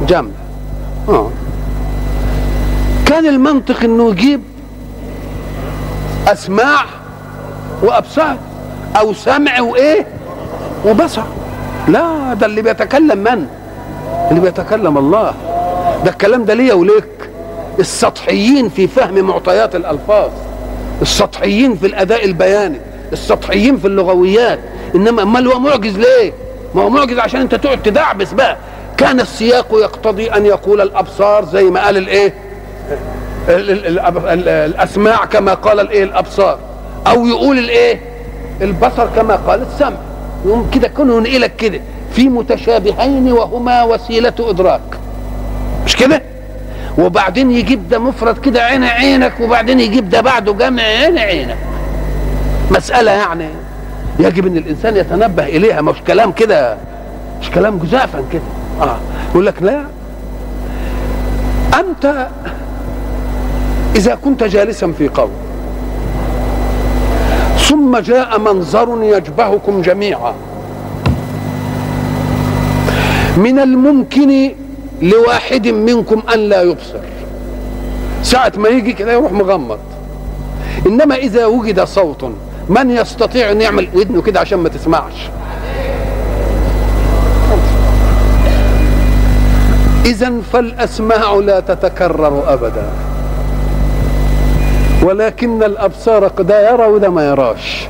جمع 0.09 0.31
آه. 1.09 1.31
كان 3.07 3.27
المنطق 3.27 3.85
إنه 3.85 4.11
يجيب 4.11 4.41
أسماع 6.29 6.85
وأبصار 7.83 8.37
أو 8.99 9.13
سمع 9.13 9.61
وإيه؟ 9.61 10.07
وبصر. 10.87 11.23
لا 11.89 12.35
ده 12.35 12.47
اللي 12.47 12.63
بيتكلم 12.63 13.19
من؟ 13.19 13.47
اللي 14.33 14.41
بيتكلم 14.41 14.99
الله. 14.99 15.35
ده 16.05 16.11
الكلام 16.11 16.45
ده 16.45 16.55
ليا 16.55 16.75
وليك. 16.75 17.05
السطحيين 17.79 18.69
في 18.69 18.87
فهم 18.89 19.21
معطيات 19.25 19.77
الألفاظ. 19.77 20.31
السطحيين 21.03 21.77
في 21.77 21.87
الأداء 21.87 22.25
البياني. 22.25 22.79
السطحيين 23.13 23.77
في 23.79 23.87
اللغويات. 23.87 24.59
إنما 24.95 25.23
أمال 25.23 25.47
هو 25.53 25.59
معجز 25.59 25.99
ليه؟ 25.99 26.33
ما 26.75 26.83
هو 26.83 26.89
معجز 26.91 27.19
عشان 27.19 27.41
أنت 27.41 27.55
تقعد 27.55 27.83
تدعبس 27.83 28.33
بقى. 28.33 28.57
كان 28.97 29.21
السياق 29.21 29.67
يقتضي 29.73 30.31
أن 30.31 30.47
يقول 30.47 30.81
الأبصار 30.81 31.45
زي 31.45 31.65
ما 31.65 31.85
قال 31.85 31.97
الإيه؟ 31.97 32.35
ال- 33.49 33.71
ال- 33.71 33.87
ال- 33.99 34.29
ال- 34.29 34.49
الأسماع 34.49 35.25
كما 35.25 35.55
قال 35.55 35.81
الإيه؟ 35.81 36.05
الأبصار. 36.05 36.59
أو 37.07 37.27
يقول 37.27 37.59
الإيه؟ 37.59 38.01
البصر 38.63 39.07
كما 39.17 39.37
قال 39.37 39.63
السمع. 39.63 39.97
يقوم 40.47 40.71
كده 40.75 40.89
كونه 40.89 41.17
ينقلك 41.17 41.57
كده. 41.57 41.81
في 42.15 42.29
متشابهين 42.29 43.33
وهما 43.33 43.83
وسيلة 43.83 44.33
إدراك. 44.41 44.81
مش 45.85 45.97
كده؟ 45.97 46.23
وبعدين 46.99 47.51
يجيب 47.51 47.89
ده 47.89 47.99
مفرد 47.99 48.39
كده 48.39 48.63
عين 48.63 48.85
عينك 48.85 49.33
وبعدين 49.41 49.81
يجيب 49.81 50.09
ده 50.11 50.21
بعده 50.21 50.53
جمع 50.53 50.83
عين 50.83 51.19
عينك. 51.19 51.57
مسألة 52.71 53.11
يعني 53.11 53.49
يجب 54.19 54.47
إن 54.47 54.57
الإنسان 54.57 54.97
يتنبه 54.97 55.47
إليها. 55.47 55.81
مش 55.81 55.97
كلام 56.07 56.33
كده 56.33 56.77
مش 57.41 57.51
كلام 57.51 57.79
جزافا 57.79 58.25
كده. 58.33 58.43
آه. 58.81 58.97
يقول 59.31 59.47
لك 59.47 59.63
لا. 59.63 59.85
أنت 61.81 62.29
إذا 63.97 64.15
كنت 64.15 64.45
جالسا 64.45 64.93
في 64.99 65.09
قوم 65.09 65.31
ثم 67.69 67.99
جاء 67.99 68.39
منظر 68.39 68.99
يشبهكم 69.03 69.83
جميعا. 69.83 70.35
من 73.37 73.59
الممكن 73.59 74.51
لواحد 75.03 75.69
منكم 75.69 76.23
أن 76.35 76.39
لا 76.39 76.63
يبصر. 76.63 76.99
ساعة 78.23 78.53
ما 78.57 78.69
يجي 78.69 78.93
كده 78.93 79.13
يروح 79.13 79.33
مغمض. 79.33 79.79
إنما 80.87 81.15
إذا 81.15 81.47
وجد 81.47 81.85
صوت 81.85 82.25
من 82.69 82.91
يستطيع 82.91 83.51
أن 83.51 83.61
يعمل 83.61 83.89
ودنه 83.95 84.23
كده 84.23 84.41
عشان 84.41 84.59
ما 84.59 84.69
تسمعش؟ 84.69 85.31
إذا 90.07 90.33
فالأسماع 90.53 91.35
لا 91.35 91.61
تتكرر 91.61 92.53
أبدا. 92.53 92.87
ولكن 95.03 95.63
الأبصار 95.63 96.29
ده 96.29 96.71
يرى 96.71 96.87
وده 96.87 97.11
ما 97.11 97.27
يراش. 97.27 97.87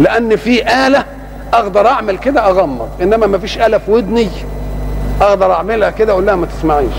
لأن 0.00 0.36
في 0.36 0.86
آلة 0.86 1.04
أقدر 1.54 1.86
أعمل 1.88 2.18
كده 2.18 2.46
أغمض 2.48 2.88
إنما 3.02 3.26
ما 3.26 3.38
فيش 3.38 3.58
اله 3.58 3.78
في 3.78 3.90
ودني 3.90 4.28
أقدر 5.20 5.52
أعملها 5.52 5.90
كده 5.90 6.12
أقول 6.12 6.26
لها 6.26 6.36
ما 6.36 6.46
تسمعيش. 6.46 6.94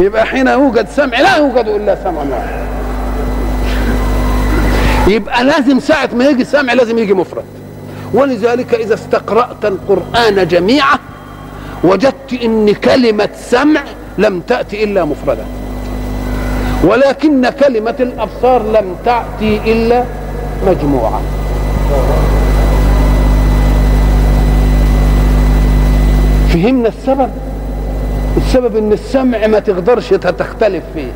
يبقى 0.00 0.24
حين 0.26 0.46
يوجد 0.48 0.88
سمع 0.88 1.20
لا 1.20 1.36
يوجد 1.36 1.68
إلا 1.68 1.98
سمع 2.04 2.18
واحد 2.20 2.64
يبقى 5.08 5.44
لازم 5.44 5.80
ساعة 5.80 6.08
ما 6.16 6.24
يجي 6.28 6.44
سمع 6.44 6.72
لازم 6.72 6.98
يجي 6.98 7.14
مفرد. 7.14 7.44
ولذلك 8.14 8.74
إذا 8.74 8.94
استقرأت 8.94 9.64
القرآن 9.64 10.48
جميعا 10.48 10.98
وجدت 11.84 12.32
إن 12.44 12.72
كلمة 12.74 13.28
سمع 13.36 13.80
لم 14.18 14.40
تأتي 14.40 14.84
إلا 14.84 15.04
مفردة 15.04 15.42
ولكن 16.84 17.48
كلمة 17.50 17.94
الأبصار 18.00 18.62
لم 18.62 18.96
تأتي 19.04 19.60
إلا 19.72 20.04
مجموعة 20.66 21.20
فهمنا 26.54 26.88
السبب؟ 26.88 27.30
السبب 28.36 28.76
إن 28.76 28.92
السمع 28.92 29.46
ما 29.46 29.58
تقدرش 29.58 30.08
تختلف 30.10 30.84
فيه. 30.94 31.12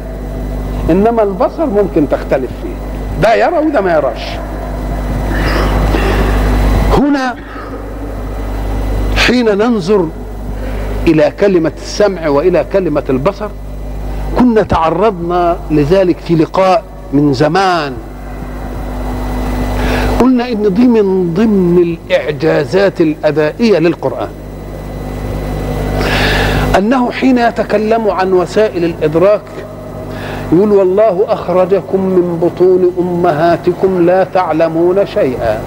إنما 0.90 1.22
البصر 1.22 1.66
ممكن 1.66 2.08
تختلف 2.08 2.50
فيه. 2.62 2.74
ده 3.22 3.34
يرى 3.34 3.58
وده 3.58 3.80
ما 3.80 3.94
يراش. 3.94 4.22
هنا 6.98 7.34
حين 9.16 9.58
ننظر 9.58 10.08
إلى 11.06 11.32
كلمة 11.40 11.72
السمع 11.76 12.28
وإلى 12.28 12.66
كلمة 12.72 13.04
البصر 13.10 13.48
كنا 14.38 14.62
تعرضنا 14.62 15.56
لذلك 15.70 16.18
في 16.18 16.34
لقاء 16.34 16.84
من 17.12 17.32
زمان. 17.32 17.92
قلنا 20.20 20.48
إن 20.48 20.74
دي 20.74 20.86
من 20.88 21.34
ضمن 21.34 21.78
الإعجازات 21.78 23.00
الأدائية 23.00 23.78
للقرآن. 23.78 24.28
أنه 26.78 27.12
حين 27.12 27.38
يتكلم 27.38 28.10
عن 28.10 28.32
وسائل 28.32 28.84
الإدراك 28.84 29.40
يقول 30.52 30.72
والله 30.72 31.24
أخرجكم 31.28 32.00
من 32.00 32.38
بطون 32.42 32.92
أمهاتكم 32.98 34.06
لا 34.06 34.24
تعلمون 34.24 35.06
شيئا 35.06 35.60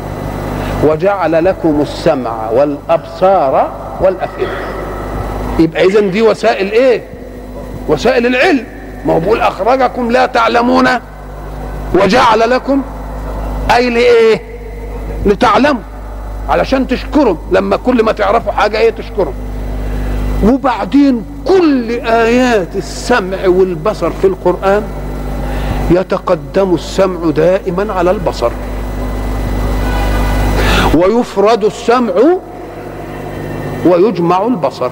وجعل 0.87 1.45
لكم 1.45 1.81
السمع 1.81 2.49
والأبصار 2.49 3.71
والأفئدة. 4.01 4.49
يبقى 5.59 5.85
اذا 5.85 5.99
دي 5.99 6.21
وسائل 6.21 6.71
إيه؟ 6.71 7.03
وسائل 7.87 8.25
العلم. 8.25 8.63
ما 9.05 9.13
هو 9.13 9.19
بيقول 9.19 9.41
أخرجكم 9.41 10.11
لا 10.11 10.25
تعلمون 10.25 10.89
وجعل 11.93 12.49
لكم 12.49 12.81
أي 13.75 13.89
لإيه؟ 13.89 14.41
لتعلموا. 15.25 15.81
علشان 16.49 16.87
تشكروا. 16.87 17.35
لما 17.51 17.75
كل 17.75 18.03
ما 18.03 18.11
تعرفوا 18.11 18.51
حاجة 18.51 18.77
إيه؟ 18.77 18.89
تشكروا. 18.89 19.33
وبعدين 20.43 21.25
كل 21.47 21.91
آيات 22.05 22.75
السمع 22.75 23.47
والبصر 23.47 24.09
في 24.09 24.27
القرآن 24.27 24.83
يتقدم 25.91 26.75
السمع 26.75 27.29
دائما 27.29 27.93
على 27.93 28.11
البصر. 28.11 28.51
ويفرد 30.95 31.63
السمع 31.63 32.13
ويجمع 33.85 34.45
البصر. 34.45 34.89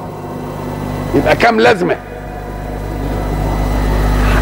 يبقى 1.15 1.35
كم 1.35 1.59
لازمة؟ 1.59 1.95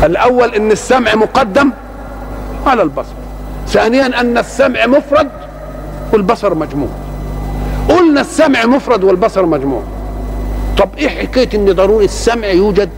الأول 0.04 0.56
إن 0.56 0.72
السمع 0.72 1.16
مقدم 1.16 1.72
على 2.66 2.82
البصر. 2.82 3.14
ثانيا 3.68 4.22
أن 4.22 4.38
السمع 4.38 4.86
مفرد 4.86 5.28
والبصر 6.14 6.56
مجموع. 6.56 6.90
قلنا 7.90 8.22
السمع 8.22 8.66
مفرد 8.66 9.04
والبصر 9.04 9.46
مجموع. 9.46 9.84
طب 10.78 10.90
إيه 10.98 11.10
حكاية 11.10 11.50
إن 11.56 11.66
ضروري 11.66 12.06
السمع 12.06 12.48
يوجد؟ 12.48 12.90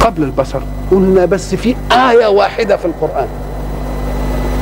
قبل 0.00 0.22
البصر 0.22 0.60
قلنا 0.90 1.24
بس 1.24 1.54
في 1.54 1.76
آية 1.92 2.26
واحدة 2.26 2.76
في 2.76 2.84
القرآن. 2.84 3.28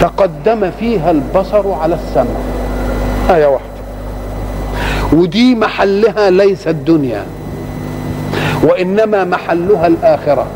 تقدم 0.01 0.70
فيها 0.70 1.11
البصر 1.11 1.72
على 1.72 1.95
السمع. 1.95 2.41
آية 3.30 3.47
واحدة. 3.47 3.68
ودي 5.12 5.55
محلها 5.55 6.30
ليس 6.30 6.68
الدنيا 6.68 7.24
وإنما 8.62 9.24
محلها 9.24 9.87
الآخرة. 9.87 10.47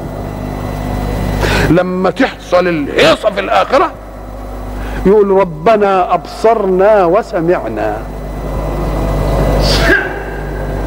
لما 1.70 2.10
تحصل 2.10 2.68
الهيصه 2.68 3.30
في 3.30 3.40
الآخرة 3.40 3.90
يقول 5.06 5.30
ربنا 5.30 6.14
أبصرنا 6.14 7.04
وسمعنا. 7.04 7.96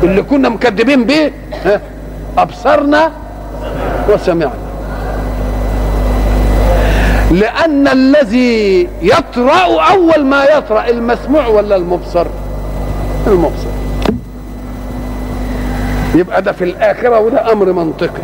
اللي 0.03 0.21
كنا 0.21 0.49
مكذبين 0.49 1.03
به 1.03 1.31
ها، 1.65 1.81
أبصرنا 2.37 3.11
وسمعنا. 4.09 4.51
لأن 7.31 7.87
الذي 7.87 8.87
يطرأ 9.01 9.81
أول 9.91 10.25
ما 10.25 10.43
يطرأ 10.43 10.87
المسموع 10.89 11.47
ولا 11.47 11.75
المبصر؟ 11.75 12.25
المبصر. 13.27 13.67
يبقى 16.15 16.41
ده 16.41 16.51
في 16.51 16.63
الآخرة 16.63 17.19
وده 17.19 17.51
أمر 17.51 17.71
منطقي. 17.71 18.21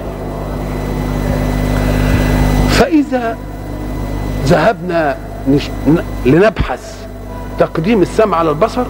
فإذا 2.70 3.38
ذهبنا 4.46 5.18
لنبحث 6.26 6.96
تقديم 7.60 8.02
السمع 8.02 8.38
على 8.38 8.50
البصر 8.50 8.84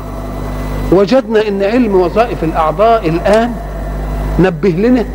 وجدنا 0.91 1.47
إن 1.47 1.63
علم 1.63 1.95
وظائف 1.95 2.43
الأعضاء 2.43 3.09
الآن 3.09 3.51
نبه 4.39 4.69
لنا 4.69 5.05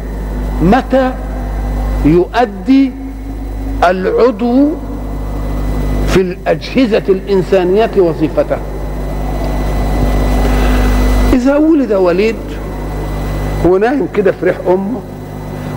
متى 0.63 1.13
يؤدي 2.05 2.93
العضو 3.85 4.69
في 6.09 6.21
الأجهزة 6.21 7.03
الإنسانية 7.09 7.91
وظيفته 7.97 8.57
إذا 11.33 11.57
ولد 11.57 11.93
وليد 11.93 12.37
ونايم 13.65 14.09
كده 14.15 14.33
في 14.33 14.47
ريح 14.47 14.57
أمه 14.69 15.01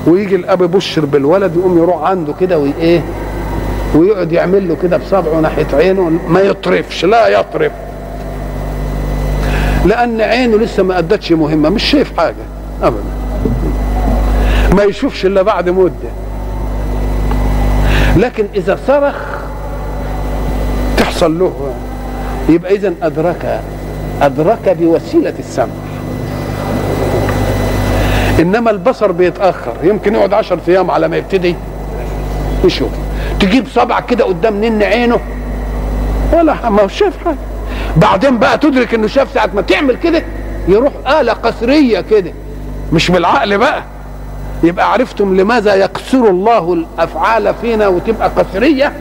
ويجي 0.07 0.35
الأب 0.35 0.61
يبشر 0.61 1.05
بالولد 1.05 1.55
يقوم 1.55 1.77
يروح 1.77 2.03
عنده 2.03 2.33
كده 2.39 2.59
وإيه 2.59 3.01
ويقعد 3.95 4.31
يعمل 4.31 4.67
له 4.67 4.77
كده 4.83 4.97
بصبعه 4.97 5.39
ناحية 5.39 5.67
عينه 5.73 6.11
ما 6.29 6.39
يطرفش 6.39 7.05
لا 7.05 7.27
يطرف. 7.27 7.71
لأن 9.85 10.21
عينه 10.21 10.57
لسه 10.57 10.83
ما 10.83 10.99
أدتش 10.99 11.31
مهمة 11.31 11.69
مش 11.69 11.83
شايف 11.83 12.17
حاجة 12.17 12.35
ابدا. 12.83 13.03
ما 14.75 14.83
يشوفش 14.83 15.25
إلا 15.25 15.41
بعد 15.41 15.69
مدة. 15.69 16.09
لكن 18.17 18.45
إذا 18.55 18.79
صرخ 18.87 19.15
تحصل 20.97 21.39
له. 21.39 21.73
يبقى 22.49 22.75
اذا 22.75 22.93
أدرك 23.01 23.61
أدرك 24.21 24.77
بوسيلة 24.79 25.33
السمع. 25.39 25.67
إنما 28.39 28.71
البصر 28.71 29.11
بيتأخر 29.11 29.73
يمكن 29.83 30.15
يقعد 30.15 30.33
عشر 30.33 30.59
أيام 30.67 30.91
على 30.91 31.07
ما 31.07 31.17
يبتدي 31.17 31.55
يشوف. 32.63 32.89
تجيب 33.39 33.67
صبع 33.67 33.99
كده 33.99 34.25
قدام 34.25 34.63
نن 34.63 34.83
عينه 34.83 35.19
ولا 36.33 36.69
ما 36.69 36.83
هو 36.83 36.87
شايف 36.87 37.13
حاجة. 37.25 37.35
بعدين 37.97 38.37
بقى 38.37 38.57
تدرك 38.57 38.93
إنه 38.93 39.07
شاف 39.07 39.31
ساعة 39.33 39.49
ما 39.55 39.61
تعمل 39.61 39.95
كده 39.95 40.23
يروح 40.67 40.93
آلة 41.19 41.33
قصرية 41.33 42.01
كده. 42.01 42.31
مش 42.93 43.11
بالعقل 43.11 43.57
بقى. 43.57 43.83
يبقى 44.63 44.91
عرفتم 44.91 45.37
لماذا 45.37 45.75
يقصر 45.75 46.17
الله 46.17 46.73
الأفعال 46.73 47.53
فينا 47.61 47.87
وتبقى 47.87 48.29
قصريه 48.29 48.93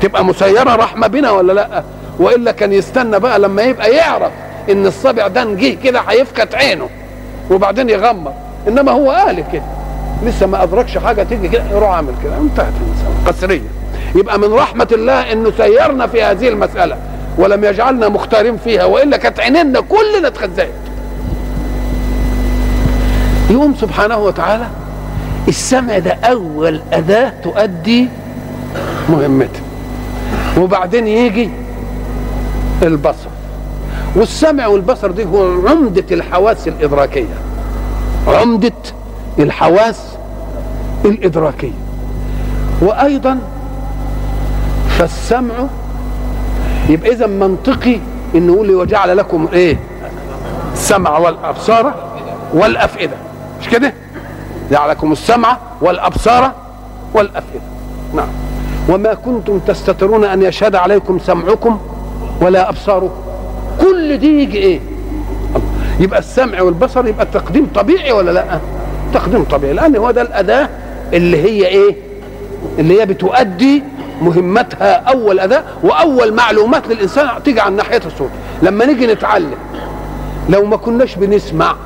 تبقى 0.00 0.24
مسيرة 0.24 0.74
رحمة 0.76 1.06
بنا 1.06 1.30
ولا 1.30 1.52
لأ؟ 1.52 1.82
وإلا 2.18 2.52
كان 2.52 2.72
يستنى 2.72 3.18
بقى 3.20 3.38
لما 3.38 3.62
يبقى 3.62 3.90
يعرف 3.94 4.32
إن 4.70 4.86
الصبع 4.86 5.26
ده 5.28 5.44
نجيه 5.44 5.76
كده 5.84 6.00
هيفكت 6.08 6.54
عينه 6.54 6.88
وبعدين 7.50 7.88
يغمض. 7.90 8.32
إنما 8.68 8.92
هو 8.92 9.10
قال 9.10 9.44
كده. 9.52 9.62
لسه 10.24 10.46
ما 10.46 10.62
أدركش 10.62 10.98
حاجة 10.98 11.22
تيجي 11.22 11.48
كده. 11.48 11.64
يروح 11.72 11.90
عامل 11.90 12.14
كده. 12.24 12.36
انتهت 12.36 12.72
المسألة. 12.80 13.26
قصريه 13.32 13.62
يبقى 14.14 14.38
من 14.38 14.52
رحمة 14.52 14.88
الله 14.92 15.32
إنه 15.32 15.52
سيرنا 15.56 16.06
في 16.06 16.22
هذه 16.22 16.48
المسألة. 16.48 16.96
ولم 17.38 17.64
يجعلنا 17.64 18.08
مختارين 18.08 18.56
فيها 18.56 18.84
وإلا 18.84 19.16
كانت 19.16 19.40
عيننا 19.40 19.80
كلنا 19.80 20.28
اتخزقت. 20.28 20.68
يقوم 23.50 23.74
سبحانه 23.80 24.18
وتعالى 24.18 24.66
السمع 25.48 25.98
ده 25.98 26.12
أول 26.24 26.80
أداة 26.92 27.32
تؤدي 27.44 28.08
مهمتها. 29.08 29.62
وبعدين 30.58 31.06
يجي 31.06 31.50
البصر. 32.82 33.28
والسمع 34.16 34.66
والبصر 34.66 35.10
دي 35.10 35.24
هو 35.24 35.68
عمدة 35.68 36.04
الحواس 36.10 36.68
الإدراكية. 36.68 37.34
عمدة 38.26 38.72
الحواس 39.38 40.00
الإدراكية. 41.04 41.72
وأيضا 42.80 43.38
فالسمع 44.98 45.54
يبقى 46.88 47.12
إذا 47.12 47.26
منطقي 47.26 47.98
إن 48.34 48.46
نقول 48.46 48.70
وجعل 48.70 49.16
لكم 49.16 49.48
إيه؟ 49.52 49.76
السمع 50.72 51.18
والأبصار 51.18 51.94
والأفئدة. 52.54 53.16
مش 53.60 53.68
كده؟ 53.68 53.94
جعل 54.70 54.90
لكم 54.90 55.12
السمع 55.12 55.56
والأبصار 55.80 56.52
والأفئدة. 57.14 57.62
نعم. 58.14 58.28
وما 58.88 59.14
كنتم 59.14 59.58
تستترون 59.58 60.24
أن 60.24 60.42
يشهد 60.42 60.74
عليكم 60.74 61.18
سمعكم 61.18 61.80
ولا 62.40 62.68
أبصاركم. 62.68 63.14
كل 63.80 64.18
دي 64.18 64.42
يجي 64.42 64.58
إيه؟ 64.58 64.80
يبقى 66.00 66.18
السمع 66.18 66.62
والبصر 66.62 67.06
يبقى 67.06 67.24
التقديم 67.24 67.68
طبيعي 67.74 68.12
ولا 68.12 68.30
لأ؟ 68.30 68.58
تقديم 69.14 69.44
طبيعي. 69.44 69.72
لأن 69.72 69.96
هو 69.96 70.10
ده 70.10 70.22
الأداة 70.22 70.68
اللي 71.12 71.42
هي 71.42 71.66
إيه؟ 71.66 71.96
اللي 72.78 73.00
هي 73.00 73.06
بتؤدي 73.06 73.82
مهمتها 74.22 74.92
أول 74.92 75.40
أداة 75.40 75.62
وأول 75.82 76.34
معلومات 76.34 76.88
للإنسان 76.88 77.28
تيجي 77.44 77.60
عن 77.60 77.76
ناحية 77.76 78.00
الصوت. 78.06 78.30
لما 78.62 78.84
نيجي 78.84 79.06
نتعلم 79.06 79.54
لو 80.48 80.64
ما 80.64 80.76
كناش 80.76 81.14
بنسمع 81.14 81.76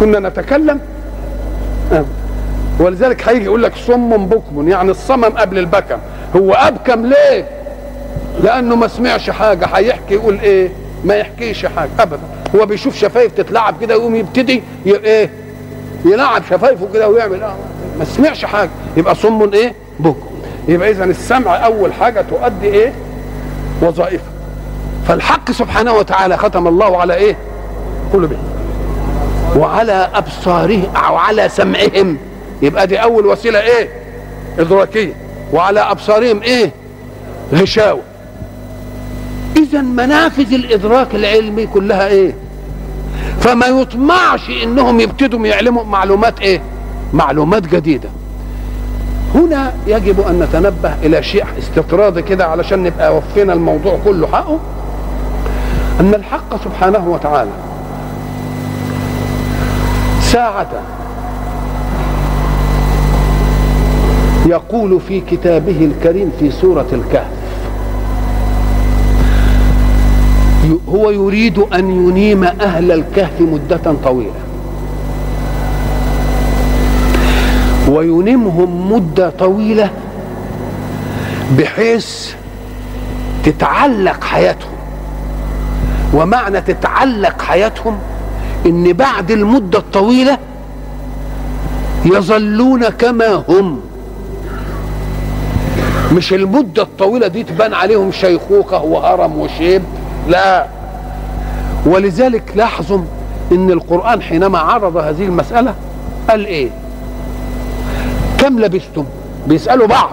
كنا 0.00 0.28
نتكلم 0.28 0.80
أه. 1.92 2.04
ولذلك 2.80 3.28
هيجي 3.28 3.44
يقول 3.44 3.62
لك 3.62 3.72
صم 3.86 4.26
بكم 4.26 4.68
يعني 4.68 4.90
الصمم 4.90 5.24
قبل 5.24 5.58
البكم. 5.58 5.98
هو 6.36 6.52
أبكم 6.52 7.06
ليه؟ 7.06 7.48
لأنه 8.42 8.76
ما 8.76 8.88
سمعش 8.88 9.30
حاجة. 9.30 9.64
هيحكي 9.66 10.14
يقول 10.14 10.40
إيه؟ 10.40 10.70
ما 11.04 11.14
يحكيش 11.14 11.66
حاجة 11.66 11.90
ابدا. 11.98 12.18
هو 12.56 12.66
بيشوف 12.66 12.96
شفايف 12.96 13.32
تتلعب 13.32 13.80
كده 13.80 13.94
يقوم 13.94 14.16
يبتدي. 14.16 14.62
إيه؟ 14.86 15.30
يلعب 16.04 16.42
شفايفه 16.50 16.88
كده 16.94 17.08
ويعمل 17.08 17.42
آه. 17.42 17.56
ما 17.98 18.04
سمعش 18.04 18.44
حاجة. 18.44 18.70
يبقى 18.96 19.14
صم 19.14 19.50
إيه؟ 19.52 19.74
بكم. 20.00 20.35
يبقى 20.68 20.90
اذا 20.90 21.04
السمع 21.04 21.64
أول 21.66 21.92
حاجة 21.92 22.20
تؤدي 22.20 22.66
إيه؟ 22.66 22.92
وظائفها 23.82 24.30
فالحق 25.08 25.50
سبحانه 25.50 25.92
وتعالى 25.92 26.36
ختم 26.36 26.68
الله 26.68 26.96
على 27.00 27.14
إيه؟ 27.14 27.36
قلوبهم. 28.12 28.44
وعلى 29.56 30.10
ابصارهم 30.14 30.86
أو 30.96 31.16
على 31.16 31.48
سمعهم. 31.48 32.16
يبقى 32.62 32.86
دي 32.86 32.96
أول 33.02 33.26
وسيلة 33.26 33.60
إيه؟ 33.60 33.88
إدراكية. 34.58 35.12
وعلى 35.52 35.80
أبصارهم 35.80 36.42
إيه؟ 36.42 36.70
غشاوة. 37.54 38.02
اذا 39.56 39.80
منافذ 39.80 40.54
الإدراك 40.54 41.14
العلمي 41.14 41.66
كلها 41.66 42.06
إيه؟ 42.06 42.34
فما 43.40 43.66
يطمعش 43.66 44.50
إنهم 44.62 45.00
يبتدوا 45.00 45.46
يعلموا 45.46 45.84
معلومات 45.84 46.40
إيه؟ 46.40 46.60
معلومات 47.12 47.62
جديدة. 47.66 48.08
هنا 49.36 49.72
يجب 49.86 50.20
أن 50.20 50.40
نتنبه 50.40 50.94
إلى 51.02 51.22
شيء 51.22 51.44
استطراد 51.58 52.18
كده 52.20 52.46
علشان 52.46 52.82
نبقى 52.82 53.16
وفينا 53.16 53.52
الموضوع 53.52 53.98
كله 54.04 54.26
حقه 54.26 54.58
أن 56.00 56.14
الحق 56.14 56.64
سبحانه 56.64 57.08
وتعالى 57.08 57.50
ساعة 60.22 60.68
يقول 64.46 65.00
في 65.08 65.20
كتابه 65.20 65.84
الكريم 65.92 66.32
في 66.40 66.50
سورة 66.50 66.86
الكهف 66.92 67.26
هو 70.88 71.10
يريد 71.10 71.58
أن 71.58 71.90
ينيم 71.90 72.44
أهل 72.44 72.92
الكهف 72.92 73.40
مدة 73.40 73.94
طويلة. 74.04 74.30
وينيمهم 77.88 78.92
مدة 78.92 79.30
طويلة 79.30 79.90
بحيث 81.58 82.32
تتعلق 83.44 84.24
حياتهم. 84.24 84.70
ومعنى 86.14 86.60
تتعلق 86.60 87.42
حياتهم 87.42 87.98
إن 88.66 88.92
بعد 88.92 89.30
المدة 89.30 89.78
الطويلة 89.78 90.38
يظلون 92.04 92.88
كما 92.88 93.44
هم. 93.48 93.80
مش 96.12 96.32
المدة 96.32 96.82
الطويلة 96.82 97.26
دي 97.26 97.42
تبان 97.42 97.74
عليهم 97.74 98.12
شيخوخة 98.12 98.82
وهرم 98.82 99.38
وشيب 99.38 99.82
لا. 100.28 100.66
ولذلك 101.86 102.42
لاحظوا 102.54 102.98
إن 103.52 103.70
القرآن 103.70 104.22
حينما 104.22 104.58
عرض 104.58 104.96
هذه 104.96 105.22
المسألة 105.22 105.74
قال 106.30 106.46
إيه؟ 106.46 106.68
كم 108.46 108.58
لبثتم 108.60 109.04
بيسألوا 109.46 109.86
بعض. 109.86 110.10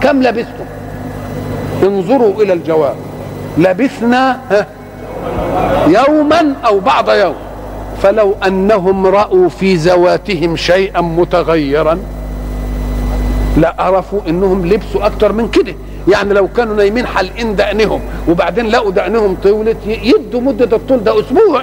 كم 0.00 0.22
لبثتم 0.22 0.64
انظروا 1.82 2.42
إلى 2.42 2.52
الجواب. 2.52 2.94
لبثنا 3.58 4.40
يوما 5.86 6.54
أو 6.66 6.78
بعض 6.80 7.10
يوم. 7.10 7.34
فلو 8.02 8.34
أنهم 8.46 9.06
رأوا 9.06 9.48
في 9.48 9.74
ذواتهم 9.74 10.56
شيئا 10.56 11.00
متغيرا 11.00 11.98
لعرفوا 13.56 14.20
إنهم 14.28 14.66
لبسوا 14.66 15.06
أكتر 15.06 15.32
من 15.32 15.48
كده. 15.48 15.74
يعني 16.08 16.34
لو 16.34 16.48
كانوا 16.48 16.76
نايمين 16.76 17.06
حلقين 17.06 17.56
دقنهم 17.56 18.00
وبعدين 18.28 18.66
لقوا 18.66 18.90
دقنهم 18.90 19.36
طولت 19.42 19.76
يدوا 19.86 20.40
مدة 20.40 20.76
الطول 20.76 21.04
ده 21.04 21.20
أسبوع. 21.20 21.62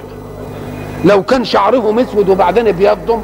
لو 1.06 1.24
كان 1.24 1.46
شعرهم 1.46 2.00
أسود 2.00 2.30
وبعدين 2.30 2.68
أبيضهم 2.68 3.22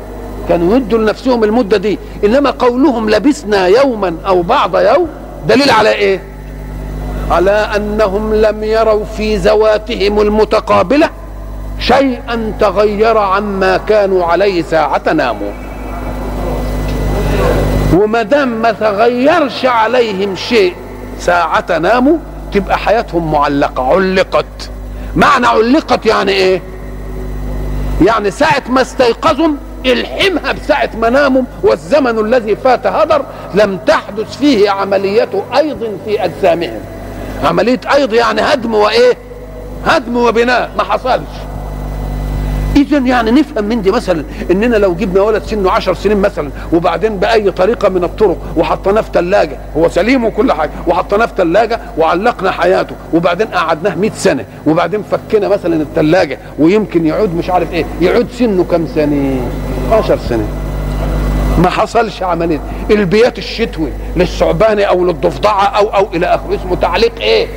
كانوا 0.49 0.75
يدوا 0.77 0.99
لنفسهم 0.99 1.43
المدة 1.43 1.77
دي 1.77 1.99
إنما 2.25 2.49
قولهم 2.49 3.09
لبسنا 3.09 3.67
يوما 3.67 4.15
أو 4.27 4.41
بعض 4.41 4.75
يوم 4.77 5.07
دليل 5.47 5.69
على 5.69 5.91
إيه؟ 5.91 6.21
على 7.31 7.51
أنهم 7.51 8.33
لم 8.35 8.63
يروا 8.63 9.05
في 9.05 9.35
ذواتهم 9.35 10.19
المتقابلة 10.21 11.09
شيئا 11.79 12.53
تغير 12.59 13.17
عما 13.17 13.77
كانوا 13.77 14.25
عليه 14.25 14.61
ساعة 14.61 15.01
ناموا. 15.13 15.51
وما 17.93 18.21
دام 18.21 18.47
ما 18.61 18.71
تغيرش 18.71 19.65
عليهم 19.65 20.35
شيء 20.35 20.73
ساعة 21.19 21.77
ناموا 21.77 22.17
تبقى 22.53 22.77
حياتهم 22.77 23.31
معلقة 23.31 23.83
علقت. 23.93 24.69
معنى 25.15 25.47
علقت 25.47 26.05
يعني 26.05 26.31
إيه؟ 26.31 26.61
يعني 28.05 28.31
ساعة 28.31 28.63
ما 28.69 28.81
استيقظوا 28.81 29.47
الحمها 29.93 30.51
بساعة 30.51 30.89
منامهم 31.01 31.45
والزمن 31.63 32.19
الذي 32.19 32.55
فات 32.55 32.88
هدر 32.88 33.25
لم 33.53 33.77
تحدث 33.77 34.38
فيه 34.38 34.69
عملية 34.69 35.29
أيض 35.55 35.99
في 36.05 36.25
أجسامهم. 36.25 36.79
عملية 37.43 37.79
أيض 37.93 38.13
يعني 38.13 38.41
هدم 38.41 38.75
وإيه؟ 38.75 39.17
هدم 39.86 40.17
وبناء 40.17 40.69
ما 40.77 40.83
حصلش. 40.83 41.27
اذا 42.76 42.97
يعني 42.97 43.32
نفهم 43.32 43.63
من 43.65 43.82
دي 43.82 43.91
مثلا 43.91 44.23
إننا 44.51 44.76
لو 44.76 44.95
جبنا 44.95 45.21
ولد 45.21 45.43
سنه 45.43 45.71
عشر 45.71 45.93
سنين 45.93 46.17
مثلا 46.17 46.49
وبعدين 46.73 47.17
بأي 47.17 47.51
طريقة 47.51 47.89
من 47.89 48.03
الطرق 48.03 48.38
وحطيناه 48.57 49.01
في 49.01 49.09
ثلاجه 49.13 49.57
هو 49.78 49.89
سليم 49.89 50.26
وكل 50.26 50.51
حاجة 50.51 50.71
وحطيناه 50.88 51.26
في 51.26 51.34
ثلاجه 51.38 51.80
وعلقنا 51.97 52.51
حياته 52.51 52.95
وبعدين 53.13 53.47
قعدناه 53.47 53.95
100 53.95 54.11
سنة 54.15 54.45
وبعدين 54.67 55.03
فكنا 55.11 55.47
مثلا 55.47 55.82
الثلاجه 55.82 56.38
ويمكن 56.59 57.05
يعود 57.05 57.36
مش 57.36 57.49
عارف 57.49 57.73
إيه 57.73 57.86
يعود 58.01 58.28
سنه 58.39 58.63
كم 58.63 58.88
سنة؟ 58.95 59.49
10 59.91 60.19
سنة. 60.30 60.47
ما 61.63 61.69
حصلش 61.69 62.23
عملية. 62.23 62.59
البيات 62.91 63.38
الشتوي 63.38 63.89
للثعباني 64.15 64.88
أو 64.88 65.05
للضفدعة 65.05 65.63
أو 65.65 65.88
أو 65.88 66.07
إلى 66.13 66.26
آخره 66.26 66.55
اسمه 66.55 66.76
تعليق 66.76 67.11
إيه؟ 67.21 67.47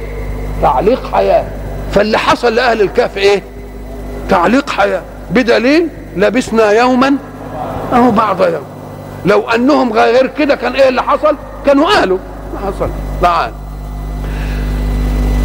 تعليق 0.62 1.12
حياة. 1.12 1.44
فاللي 1.92 2.18
حصل 2.18 2.54
لأهل 2.54 2.80
الكهف 2.82 3.16
إيه؟ 3.18 3.42
تعليق 4.28 4.70
حياه 4.70 5.02
بدليل 5.30 5.88
لبسنا 6.16 6.70
يوما 6.70 7.14
اهو 7.92 8.10
بعض 8.10 8.42
يوم. 8.42 8.62
لو 9.26 9.50
أنهم 9.50 9.92
غير 9.92 10.26
كده 10.26 10.54
كان 10.54 10.72
إيه 10.72 10.88
اللي 10.88 11.02
حصل؟ 11.02 11.36
كانوا 11.66 11.86
قالوا 11.86 12.18
ما 12.54 12.60
حصل. 12.66 12.88
تعال. 13.22 13.50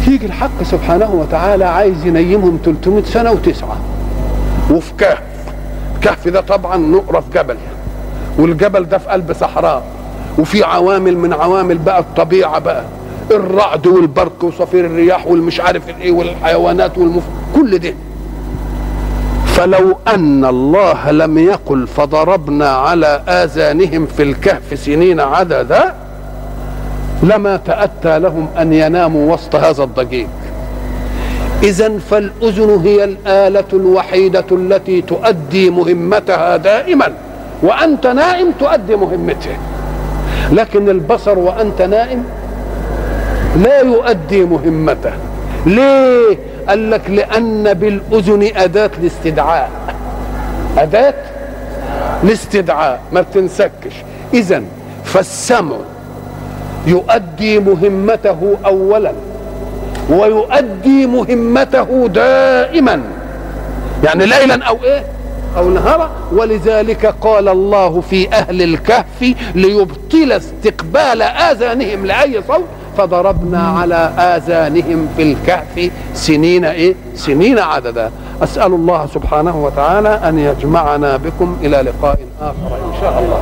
يجي 0.08 0.26
الحق 0.26 0.62
سبحانه 0.62 1.10
وتعالى 1.14 1.64
عايز 1.64 2.06
ينيمهم 2.06 2.58
300 2.64 3.04
سنة 3.04 3.32
وتسعة. 3.32 3.76
وفي 4.70 4.92
كهف. 4.98 5.18
الكهف 5.94 6.28
ده 6.28 6.40
طبعا 6.40 6.76
نقرة 6.76 7.20
في 7.20 7.38
جبل. 7.38 7.56
والجبل 8.38 8.84
ده 8.88 8.98
في 8.98 9.08
قلب 9.08 9.32
صحراء. 9.32 9.82
وفي 10.38 10.64
عوامل 10.64 11.18
من 11.18 11.32
عوامل 11.32 11.78
بقى 11.78 11.98
الطبيعة 12.00 12.58
بقى. 12.58 12.82
الرعد 13.30 13.86
والبرق 13.86 14.44
وصفير 14.44 14.86
الرياح 14.86 15.26
والمش 15.26 15.60
عارف 15.60 15.88
الإيه 15.88 16.12
والحيوانات 16.12 16.98
والمف 16.98 17.22
كل 17.54 17.78
ده. 17.78 17.94
فلو 19.56 19.96
أن 20.14 20.44
الله 20.44 21.10
لم 21.10 21.38
يقل 21.38 21.86
فضربنا 21.86 22.68
على 22.68 23.22
آذانهم 23.28 24.06
في 24.06 24.22
الكهف 24.22 24.78
سنين 24.78 25.20
عددا 25.20 25.94
لما 27.22 27.56
تأتى 27.56 28.18
لهم 28.18 28.48
أن 28.58 28.72
يناموا 28.72 29.34
وسط 29.34 29.54
هذا 29.56 29.82
الضجيج 29.82 30.26
اذا 31.62 31.98
فالأذن 32.10 32.80
هي 32.84 33.04
الآلة 33.04 33.64
الوحيدة 33.72 34.44
التي 34.52 35.02
تؤدي 35.02 35.70
مهمتها 35.70 36.56
دائما 36.56 37.12
وأنت 37.62 38.06
نائم 38.06 38.52
تؤدي 38.60 38.96
مهمته. 38.96 39.56
لكن 40.52 40.88
البصر 40.88 41.38
وأنت 41.38 41.82
نائم 41.82 42.24
لا 43.62 43.80
يؤدي 43.80 44.44
مهمته. 44.44 45.12
ليه؟ 45.66 46.38
قال 46.68 46.90
لك 46.90 47.10
لأن 47.10 47.74
بالأذن 47.74 48.50
أداة 48.56 48.90
الاستدعاء. 49.00 49.70
أداة 50.78 51.14
الاستدعاء 52.24 53.00
ما 53.12 53.20
بتنسكش. 53.20 53.94
اذا 54.34 54.62
فالسمع 55.04 55.76
يؤدي 56.86 57.58
مهمته 57.58 58.56
اولا 58.66 59.12
ويؤدي 60.10 61.06
مهمته 61.06 62.08
دائما. 62.08 63.00
يعني 64.04 64.26
ليلا 64.26 64.64
أو 64.64 64.78
إيه؟ 64.84 65.02
أو 65.56 65.70
نهارا. 65.70 66.10
ولذلك 66.32 67.14
قال 67.20 67.48
الله 67.48 68.00
في 68.00 68.32
أهل 68.32 68.62
الكهف 68.62 69.34
ليبطل 69.54 70.32
استقبال 70.32 71.22
آذانهم 71.22 72.06
لأي 72.06 72.42
صوت 72.48 72.64
فضربنا 72.98 73.62
على 73.68 73.94
آذانهم 74.18 75.08
في 75.16 75.22
الكهف 75.32 75.90
سنين 76.14 76.64
إيه؟ 76.64 76.94
سنين 77.14 77.58
عددا 77.58 78.10
أسأل 78.42 78.72
الله 78.74 79.06
سبحانه 79.14 79.64
وتعالى 79.64 80.08
أن 80.08 80.38
يجمعنا 80.38 81.16
بكم 81.16 81.56
إلى 81.62 81.76
لقاء 81.76 82.18
آخر 82.40 82.76
إن 82.76 83.00
شاء 83.00 83.18
الله 83.18 83.38